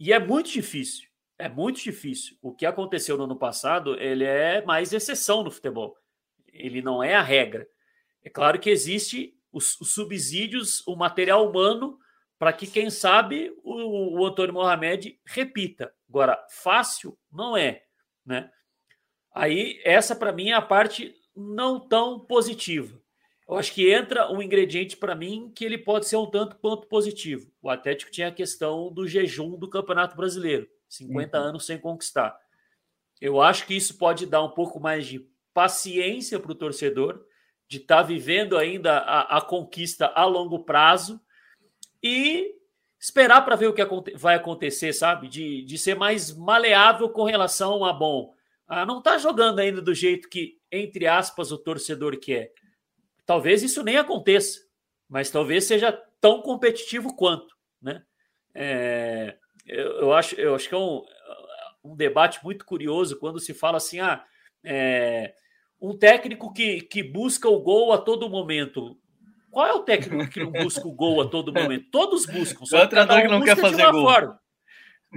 [0.00, 1.06] E é muito difícil.
[1.38, 2.38] É muito difícil.
[2.40, 5.96] O que aconteceu no ano passado, ele é mais exceção no futebol.
[6.50, 7.68] Ele não é a regra.
[8.28, 11.98] É claro que existe os, os subsídios, o material humano,
[12.38, 15.90] para que, quem sabe, o, o Antônio Mohamed repita.
[16.06, 17.84] Agora, fácil não é,
[18.26, 18.50] né?
[19.34, 23.00] Aí, essa para mim é a parte não tão positiva.
[23.48, 26.86] Eu acho que entra um ingrediente para mim que ele pode ser um tanto quanto
[26.86, 27.50] positivo.
[27.62, 31.44] O Atlético tinha a questão do jejum do Campeonato Brasileiro, 50 uhum.
[31.46, 32.38] anos sem conquistar.
[33.22, 37.26] Eu acho que isso pode dar um pouco mais de paciência para o torcedor
[37.68, 41.20] de estar tá vivendo ainda a, a, conquista a longo prazo
[42.02, 42.54] e
[42.98, 43.84] esperar para ver o que
[44.16, 45.28] vai acontecer, sabe?
[45.28, 48.34] De, de ser mais maleável com relação a, bom,
[48.66, 52.52] a não está jogando ainda do jeito que, entre aspas, o torcedor quer.
[53.26, 54.60] Talvez isso nem aconteça,
[55.08, 58.02] mas talvez seja tão competitivo quanto, né?
[58.54, 61.04] É, eu, eu, acho, eu acho que é um,
[61.84, 64.24] um debate muito curioso quando se fala assim, ah,
[64.64, 65.34] é,
[65.80, 68.96] um técnico que, que busca o gol a todo momento.
[69.50, 71.90] Qual é o técnico que não busca o gol a todo momento?
[71.90, 74.04] Todos buscam, só que cada um que não busca quer fazer de uma gol.
[74.04, 74.40] forma.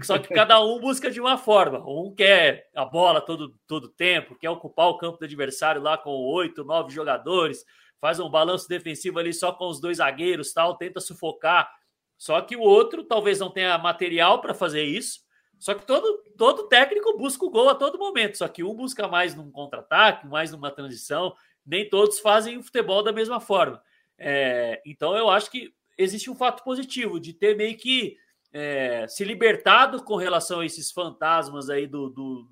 [0.03, 1.79] Só que cada um busca de uma forma.
[1.85, 6.11] Um quer a bola todo, todo tempo, quer ocupar o campo do adversário lá com
[6.11, 7.65] oito, nove jogadores,
[7.99, 11.69] faz um balanço defensivo ali só com os dois zagueiros, tal, tenta sufocar.
[12.17, 15.19] Só que o outro talvez não tenha material para fazer isso.
[15.61, 18.35] Só que todo, todo técnico busca o gol a todo momento.
[18.35, 21.35] Só que um busca mais num contra-ataque, mais numa transição.
[21.63, 23.79] Nem todos fazem o futebol da mesma forma.
[24.17, 28.17] É, então eu acho que existe um fato positivo de ter meio que
[28.51, 32.49] é, se libertado com relação a esses fantasmas aí do, do,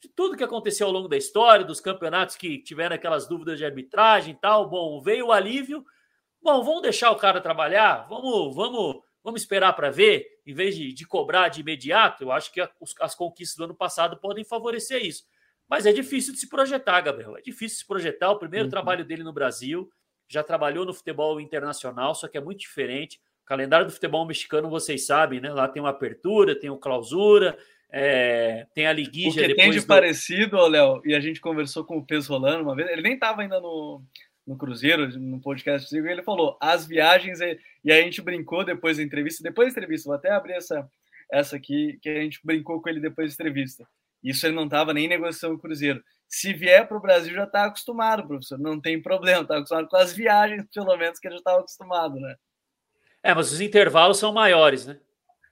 [0.00, 3.64] de tudo que aconteceu ao longo da história, dos campeonatos que tiveram aquelas dúvidas de
[3.64, 4.70] arbitragem e tal.
[4.70, 5.84] Bom, veio o alívio.
[6.40, 10.92] Bom, vamos deixar o cara trabalhar, vamos, vamos Vamos esperar para ver, em vez de,
[10.92, 12.24] de, cobrar de imediato.
[12.24, 15.24] Eu acho que a, os, as conquistas do ano passado podem favorecer isso.
[15.68, 17.36] Mas é difícil de se projetar, Gabriel.
[17.36, 18.30] É difícil de se projetar.
[18.30, 18.70] O primeiro uhum.
[18.70, 19.90] trabalho dele no Brasil,
[20.28, 23.20] já trabalhou no futebol internacional, só que é muito diferente.
[23.42, 25.52] O calendário do futebol mexicano, vocês sabem, né?
[25.52, 27.56] Lá tem uma apertura, tem uma clausura,
[27.90, 29.42] é, tem a liguija.
[29.42, 29.86] O que tem de do...
[29.86, 33.42] parecido, Léo, e a gente conversou com o Peso Rolando uma vez, ele nem estava
[33.42, 34.02] ainda no,
[34.46, 39.02] no Cruzeiro, no podcast ele falou as viagens, e, e a gente brincou depois da
[39.02, 40.88] entrevista, depois da entrevista, vou até abrir essa,
[41.30, 43.86] essa aqui, que a gente brincou com ele depois da entrevista.
[44.22, 46.02] Isso ele não estava nem negociando o Cruzeiro.
[46.28, 49.96] Se vier para o Brasil, já está acostumado, professor, não tem problema, está acostumado com
[49.96, 52.36] as viagens, pelo menos, que ele já estava acostumado, né?
[53.22, 54.98] É, mas os intervalos são maiores, né?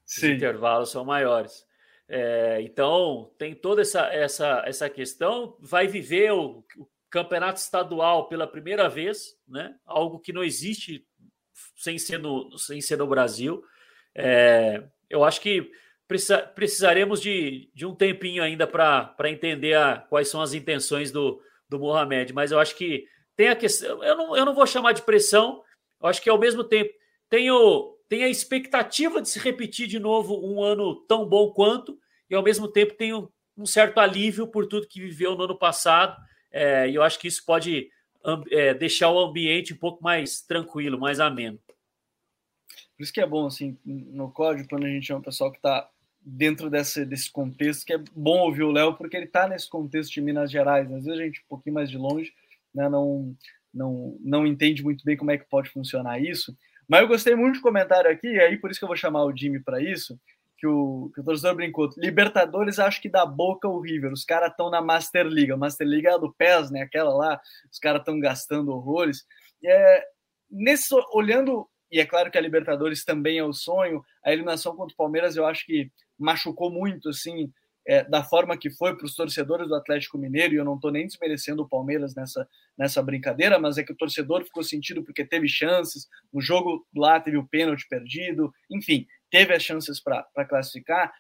[0.05, 0.27] Sim.
[0.31, 1.67] Os intervalos são maiores.
[2.09, 5.57] É, então, tem toda essa, essa, essa questão.
[5.61, 9.75] Vai viver o, o campeonato estadual pela primeira vez, né?
[9.85, 11.05] Algo que não existe
[11.77, 13.63] sem ser no, sem ser no Brasil.
[14.15, 15.71] É, eu acho que
[16.07, 21.41] precisa, precisaremos de, de um tempinho ainda para entender a, quais são as intenções do,
[21.69, 23.05] do Mohamed, mas eu acho que
[23.37, 24.03] tem a questão.
[24.05, 25.63] Eu não, eu não vou chamar de pressão,
[26.01, 26.93] eu acho que ao mesmo tempo
[27.29, 31.99] tem, o, tem a expectativa de se repetir de novo um ano tão bom quanto,
[32.29, 35.59] e ao mesmo tempo tem um, um certo alívio por tudo que viveu no ano
[35.59, 36.17] passado
[36.51, 37.89] é, e eu acho que isso pode
[38.51, 41.59] é, deixar o ambiente um pouco mais tranquilo, mais ameno.
[42.97, 45.59] Por isso que é bom, assim, no código, quando a gente chama o pessoal que
[45.59, 45.89] está
[46.21, 50.13] dentro desse, desse contexto, que é bom ouvir o Léo, porque ele está nesse contexto
[50.13, 50.87] de Minas Gerais.
[50.93, 52.33] Às vezes a gente, um pouquinho mais de longe,
[52.75, 53.35] né, não,
[53.73, 56.55] não, não entende muito bem como é que pode funcionar isso.
[56.87, 59.25] Mas eu gostei muito de comentário aqui, e aí por isso que eu vou chamar
[59.25, 60.21] o Jimmy para isso,
[60.61, 61.89] que o, que o torcedor brincou.
[61.97, 64.13] Libertadores, acho que da boca o River.
[64.13, 65.51] Os caras estão na Master League.
[65.51, 66.83] A Master League é a do PES, né?
[66.83, 67.41] Aquela lá,
[67.73, 69.25] os caras estão gastando horrores.
[69.65, 70.05] É,
[70.51, 74.93] nesse, olhando, e é claro que a Libertadores também é o sonho, a eliminação contra
[74.93, 77.51] o Palmeiras eu acho que machucou muito, assim,
[77.87, 80.93] é, da forma que foi para os torcedores do Atlético Mineiro, e eu não estou
[80.93, 82.47] nem desmerecendo o Palmeiras nessa,
[82.77, 87.19] nessa brincadeira, mas é que o torcedor ficou sentido porque teve chances, no jogo lá
[87.19, 91.13] teve o pênalti perdido, enfim, teve as chances para classificar.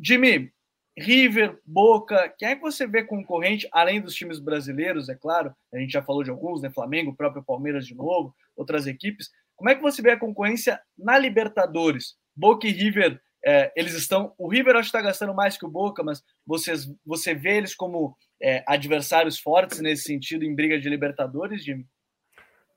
[0.00, 0.52] Jimmy,
[0.98, 5.78] River, Boca, quem é que você vê concorrente, além dos times brasileiros, é claro, a
[5.78, 6.70] gente já falou de alguns, né?
[6.70, 9.30] Flamengo, próprio Palmeiras de novo, outras equipes.
[9.54, 12.16] Como é que você vê a concorrência na Libertadores?
[12.34, 14.34] Boca e River, é, eles estão.
[14.36, 17.74] O River acho que está gastando mais que o Boca, mas vocês, você vê eles
[17.74, 21.86] como é, adversários fortes nesse sentido em briga de Libertadores, Jimmy?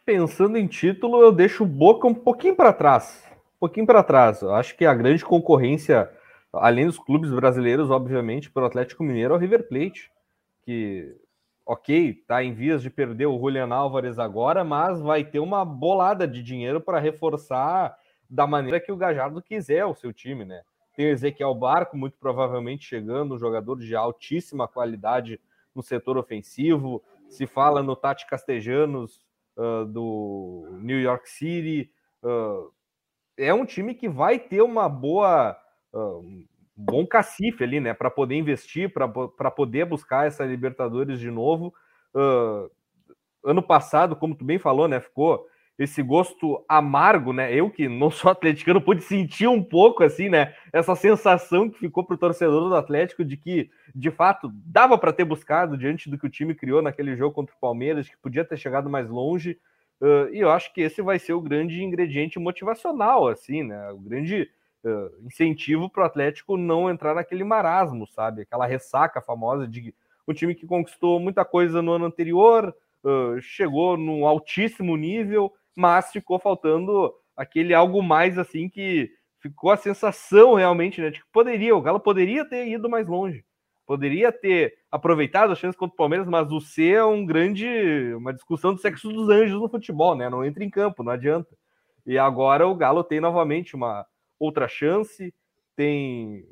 [0.05, 3.30] Pensando em título, eu deixo o Boca um pouquinho para trás
[3.61, 4.41] pouquinho para trás.
[4.41, 6.11] Eu acho que a grande concorrência,
[6.51, 10.11] além dos clubes brasileiros, obviamente, para o Atlético Mineiro, é o River Plate,
[10.63, 11.15] que,
[11.63, 16.27] ok, está em vias de perder o Julian Álvares agora, mas vai ter uma bolada
[16.27, 17.95] de dinheiro para reforçar
[18.27, 20.63] da maneira que o Gajardo quiser o seu time, né?
[20.95, 25.39] Tem o Ezequiel Barco, muito provavelmente chegando, um jogador de altíssima qualidade
[25.75, 27.03] no setor ofensivo.
[27.29, 29.21] Se fala no Tati Castejanos
[29.55, 31.91] uh, do New York City.
[32.23, 32.71] Uh,
[33.41, 35.57] é um time que vai ter uma boa.
[35.93, 37.93] Uh, um bom cacife ali, né?
[37.93, 41.73] Para poder investir, para poder buscar essa Libertadores de novo.
[42.15, 42.69] Uh,
[43.43, 44.99] ano passado, como tu bem falou, né?
[44.99, 45.45] Ficou
[45.77, 47.53] esse gosto amargo, né?
[47.53, 50.53] Eu que não sou atleticano pude sentir um pouco assim, né?
[50.71, 55.13] Essa sensação que ficou para o torcedor do Atlético de que, de fato, dava para
[55.13, 58.45] ter buscado diante do que o time criou naquele jogo contra o Palmeiras, que podia
[58.45, 59.57] ter chegado mais longe.
[60.01, 63.91] Uh, e eu acho que esse vai ser o grande ingrediente motivacional, assim, né?
[63.91, 64.49] O grande
[64.83, 68.41] uh, incentivo para o Atlético não entrar naquele marasmo, sabe?
[68.41, 69.93] Aquela ressaca famosa de
[70.27, 76.11] um time que conquistou muita coisa no ano anterior, uh, chegou num altíssimo nível, mas
[76.11, 81.75] ficou faltando aquele algo mais assim que ficou a sensação realmente, né, de que poderia,
[81.75, 83.43] o Galo poderia ter ido mais longe,
[83.91, 87.67] poderia ter aproveitado a chance contra o Palmeiras, mas o C é um grande,
[88.15, 91.49] uma discussão do sexo dos anjos no futebol, né, não entra em campo, não adianta.
[92.05, 94.05] E agora o Galo tem novamente uma
[94.39, 95.33] outra chance,
[95.75, 96.47] tem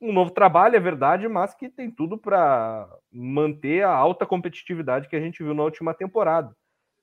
[0.00, 5.16] um novo trabalho, é verdade, mas que tem tudo para manter a alta competitividade que
[5.16, 6.54] a gente viu na última temporada.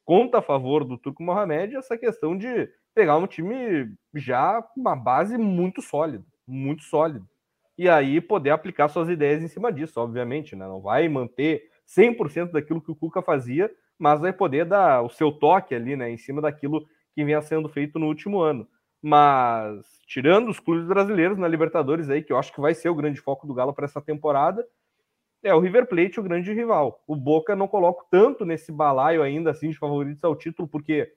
[0.06, 4.96] Conta a favor do Turco Mohamed essa questão de pegar um time já com uma
[4.96, 7.26] base muito sólida, muito sólida.
[7.82, 10.68] E aí poder aplicar suas ideias em cima disso, obviamente, né?
[10.68, 15.32] Não vai manter 100% daquilo que o Cuca fazia, mas vai poder dar o seu
[15.32, 18.68] toque ali, né, em cima daquilo que vinha sendo feito no último ano.
[19.02, 22.94] Mas tirando os clubes brasileiros na Libertadores aí, que eu acho que vai ser o
[22.94, 24.64] grande foco do Galo para essa temporada,
[25.42, 27.04] é o River Plate o grande rival.
[27.08, 31.12] O Boca não coloco tanto nesse balaio ainda assim de favoritos ao título, porque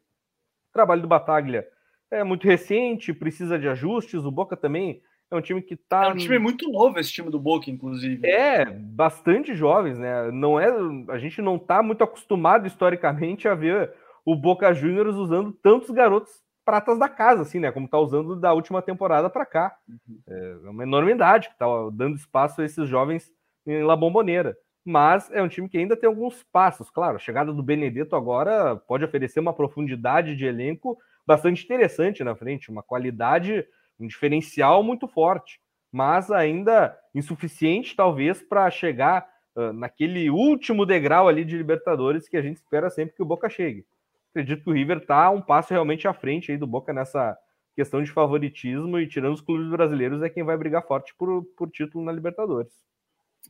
[0.70, 1.68] o trabalho do Bataglia
[2.10, 4.24] é muito recente, precisa de ajustes.
[4.24, 6.04] O Boca também é um time que tá.
[6.04, 8.26] É um time muito novo esse time do Boca, inclusive.
[8.26, 10.30] É, bastante jovens, né?
[10.30, 10.68] Não é,
[11.08, 13.92] a gente não tá muito acostumado historicamente a ver
[14.24, 17.70] o Boca Juniors usando tantos garotos pratas da casa, assim, né?
[17.70, 19.76] Como tá usando da última temporada para cá.
[19.88, 20.18] Uhum.
[20.26, 23.30] É uma enormidade que tá dando espaço a esses jovens
[23.66, 24.56] em La Bombonera.
[24.84, 26.90] Mas é um time que ainda tem alguns passos.
[26.90, 32.36] Claro, a chegada do Benedetto agora pode oferecer uma profundidade de elenco bastante interessante na
[32.36, 33.66] frente, uma qualidade,
[33.98, 35.60] um diferencial muito forte,
[35.92, 39.26] mas ainda insuficiente, talvez, para chegar
[39.56, 43.48] uh, naquele último degrau ali de Libertadores que a gente espera sempre que o Boca
[43.48, 43.86] chegue
[44.34, 47.38] acredito que o River está um passo realmente à frente aí do Boca nessa
[47.76, 51.70] questão de favoritismo e tirando os clubes brasileiros é quem vai brigar forte por, por
[51.70, 52.72] título na Libertadores.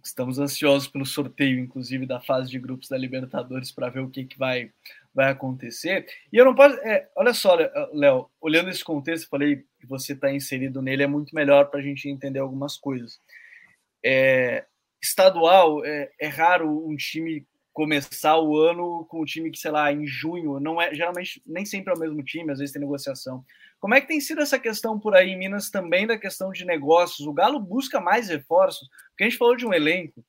[0.05, 4.25] Estamos ansiosos pelo sorteio, inclusive, da fase de grupos da Libertadores para ver o que,
[4.27, 4.71] que vai,
[5.15, 6.07] vai acontecer.
[6.31, 6.77] E eu não posso.
[6.81, 7.57] É, olha só,
[7.93, 11.83] Léo, olhando esse contexto, falei que você está inserido nele, é muito melhor para a
[11.83, 13.19] gente entender algumas coisas.
[14.05, 14.67] É,
[15.03, 19.93] estadual, é, é raro um time começar o ano com o time que, sei lá,
[19.93, 23.45] em junho, não é geralmente nem sempre é o mesmo time, às vezes tem negociação.
[23.85, 27.28] Como é que tem sido essa questão por aí Minas também da questão de negócios?
[27.28, 30.24] O Galo busca mais reforços, porque a gente falou de um elenco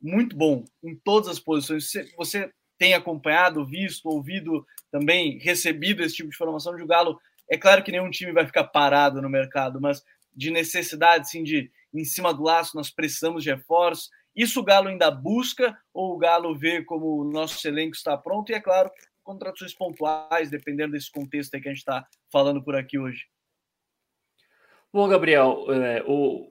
[0.00, 1.90] muito bom em todas as posições.
[1.90, 7.20] Você, você tem acompanhado, visto, ouvido também, recebido esse tipo de informação de o Galo.
[7.50, 10.02] É claro que nenhum time vai ficar parado no mercado, mas
[10.34, 14.88] de necessidade, sim, de em cima do laço, nós precisamos de reforços isso o Galo
[14.88, 18.52] ainda busca ou o Galo vê como o nosso elenco está pronto?
[18.52, 18.90] E é claro,
[19.26, 23.26] contratações pontuais, dependendo desse contexto que a gente está falando por aqui hoje.
[24.92, 26.50] Bom, Gabriel, é, o,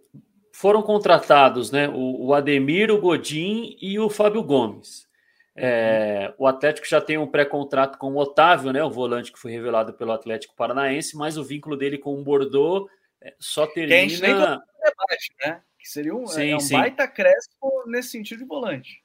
[0.53, 5.05] foram contratados né, o, o, Ademir, o Godin e o Fábio Gomes.
[5.57, 9.51] É, o Atlético já tem um pré-contrato com o Otávio, né, o volante que foi
[9.51, 12.91] revelado pelo Atlético Paranaense, mas o vínculo dele com o Bordeaux
[13.23, 13.87] é, só termina.
[13.87, 15.61] Que a gente nem debate, né?
[15.85, 16.73] que seria um, sim, é um sim.
[16.73, 19.04] baita crespo nesse sentido de volante.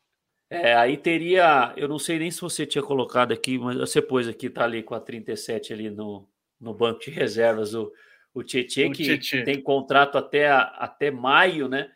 [0.50, 4.26] É, aí teria, eu não sei nem se você tinha colocado aqui, mas você pôs
[4.26, 6.28] aqui, tá ali com a 37 ali no,
[6.60, 7.92] no banco de reservas, o,
[8.34, 9.44] o Tietê, que Tietê.
[9.44, 11.88] tem contrato até, até maio, né?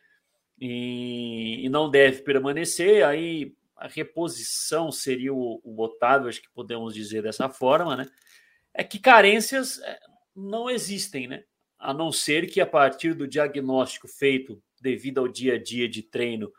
[0.61, 3.05] E, e, não deve permanecer.
[3.05, 8.07] Aí a reposição seria o, o Otávio, acho que podemos dizer dessa forma, né?
[8.73, 9.99] É que carências é,
[10.35, 11.43] não existem, né?
[11.77, 16.03] A não ser que a partir do diagnóstico feito devido ao dia a dia de
[16.03, 16.53] treino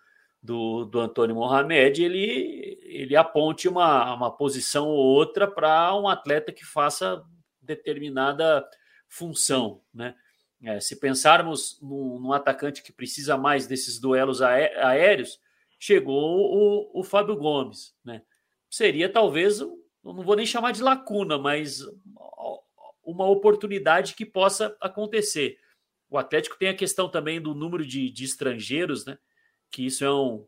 [0.45, 6.51] do, do Antônio Mohamed, ele, ele aponte uma, uma posição ou outra para um atleta
[6.51, 7.23] que faça
[7.59, 8.65] determinada
[9.07, 9.81] função.
[9.93, 10.15] Né?
[10.63, 15.39] É, se pensarmos num, num, atacante que precisa mais desses duelos aéreos,
[15.79, 17.95] chegou o, o Fábio Gomes.
[18.03, 18.21] Né?
[18.69, 19.59] Seria talvez,
[20.03, 21.81] não vou nem chamar de lacuna, mas
[23.03, 25.57] uma oportunidade que possa acontecer.
[26.07, 29.17] O Atlético tem a questão também do número de, de estrangeiros, né?
[29.71, 30.45] Que isso é um.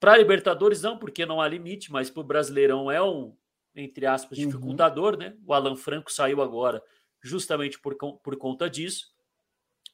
[0.00, 3.34] Para Libertadores, não, porque não há limite, mas para o Brasileirão é um,
[3.74, 4.46] entre aspas, uhum.
[4.46, 5.18] dificultador, uhum.
[5.18, 5.36] né?
[5.46, 6.82] O Alan Franco saiu agora
[7.22, 9.12] justamente por, por conta disso.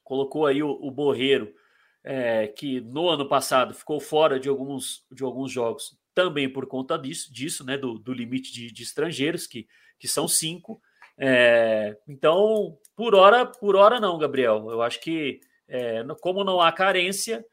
[0.02, 1.54] Colocou aí o, o Borreiro,
[2.02, 6.98] é, que no ano passado ficou fora de alguns, de alguns jogos também por conta
[6.98, 9.66] disso, disso né, do, do limite de, de estrangeiros, que,
[9.98, 10.80] que são cinco.
[11.18, 14.70] É, então, por hora, por hora não, Gabriel.
[14.70, 17.44] Eu acho que, é, como não há carência,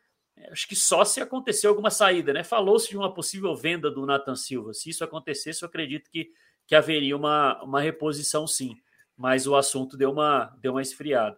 [0.49, 2.43] acho que só se acontecer alguma saída, né?
[2.43, 4.73] Falou-se de uma possível venda do Nathan Silva.
[4.73, 6.31] Se isso acontecesse, eu acredito que,
[6.65, 8.75] que haveria uma, uma reposição sim.
[9.15, 11.37] Mas o assunto deu uma, deu uma esfriada.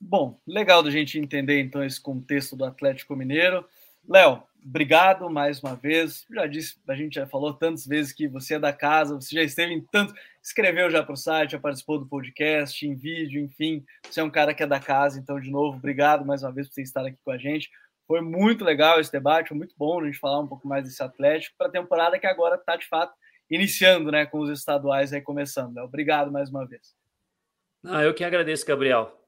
[0.00, 3.66] Bom, legal da gente entender então esse contexto do Atlético Mineiro.
[4.08, 6.26] Léo, obrigado mais uma vez.
[6.30, 9.42] Já disse, a gente já falou tantas vezes que você é da casa, você já
[9.42, 13.84] esteve em tanto, escreveu já para o site, já participou do podcast, em vídeo, enfim.
[14.04, 16.68] Você é um cara que é da casa, então, de novo, obrigado mais uma vez
[16.68, 17.70] por você estar aqui com a gente.
[18.06, 21.02] Foi muito legal esse debate, foi muito bom a gente falar um pouco mais desse
[21.02, 23.14] Atlético para a temporada que agora está de fato
[23.50, 25.74] iniciando, né, com os estaduais aí começando.
[25.74, 26.94] Léo, obrigado mais uma vez.
[27.86, 29.23] Ah, eu que agradeço, Gabriel.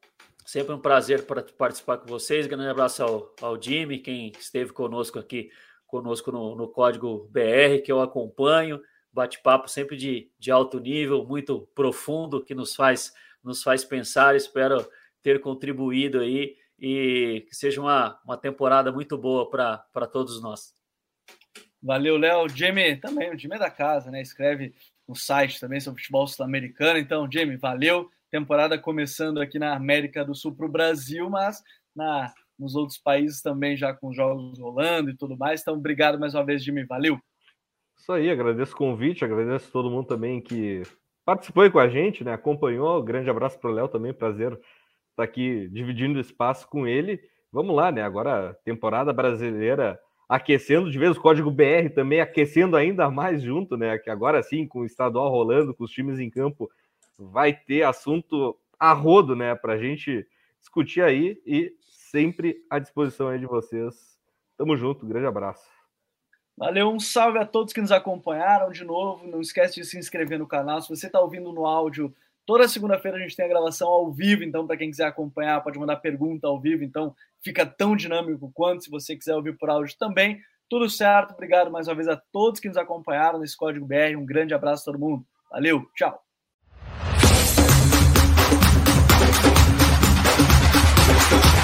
[0.46, 2.46] Sempre um prazer para participar com vocês.
[2.46, 5.50] Grande abraço ao, ao Jimmy, quem esteve conosco aqui,
[5.88, 8.80] conosco no, no Código BR, que eu acompanho.
[9.12, 14.36] Bate-papo sempre de, de alto nível, muito profundo, que nos faz, nos faz pensar.
[14.36, 14.88] Espero
[15.20, 20.72] ter contribuído aí e que seja uma, uma temporada muito boa para todos nós.
[21.82, 22.48] Valeu, Léo.
[22.48, 24.22] Jimmy também, o Jimmy é da casa, né?
[24.22, 24.76] Escreve
[25.08, 27.00] no site também sobre futebol sul-americano.
[27.00, 28.08] Então, Jimmy, valeu
[28.38, 31.62] temporada começando aqui na América do Sul para o Brasil, mas
[31.94, 35.62] na, nos outros países também já com jogos rolando e tudo mais.
[35.62, 36.84] Então, obrigado mais uma vez, Jimmy.
[36.84, 37.18] Valeu.
[37.96, 40.82] Isso aí, agradeço o convite, agradeço todo mundo também que
[41.24, 42.34] participou com a gente, né?
[42.34, 43.02] Acompanhou.
[43.02, 44.52] Grande abraço para o Léo também, prazer
[45.10, 47.18] estar aqui dividindo espaço com ele.
[47.50, 48.02] Vamos lá, né?
[48.02, 53.96] Agora, temporada brasileira aquecendo de vez o código BR também aquecendo ainda mais junto, né?
[53.98, 56.68] Que agora sim, com o estadual rolando, com os times em campo
[57.18, 60.26] vai ter assunto a rodo, né, para a gente
[60.60, 64.18] discutir aí e sempre à disposição aí de vocês.
[64.56, 65.64] Tamo junto, grande abraço.
[66.56, 69.26] Valeu, um salve a todos que nos acompanharam de novo.
[69.26, 70.80] Não esquece de se inscrever no canal.
[70.80, 72.14] Se você está ouvindo no áudio,
[72.46, 75.78] toda segunda-feira a gente tem a gravação ao vivo, então para quem quiser acompanhar, pode
[75.78, 79.96] mandar pergunta ao vivo, então fica tão dinâmico quanto se você quiser ouvir por áudio
[79.98, 80.40] também.
[80.68, 84.16] Tudo certo, obrigado mais uma vez a todos que nos acompanharam nesse Código BR.
[84.16, 85.26] Um grande abraço a todo mundo.
[85.50, 86.25] Valeu, tchau.
[91.06, 91.55] Thank you.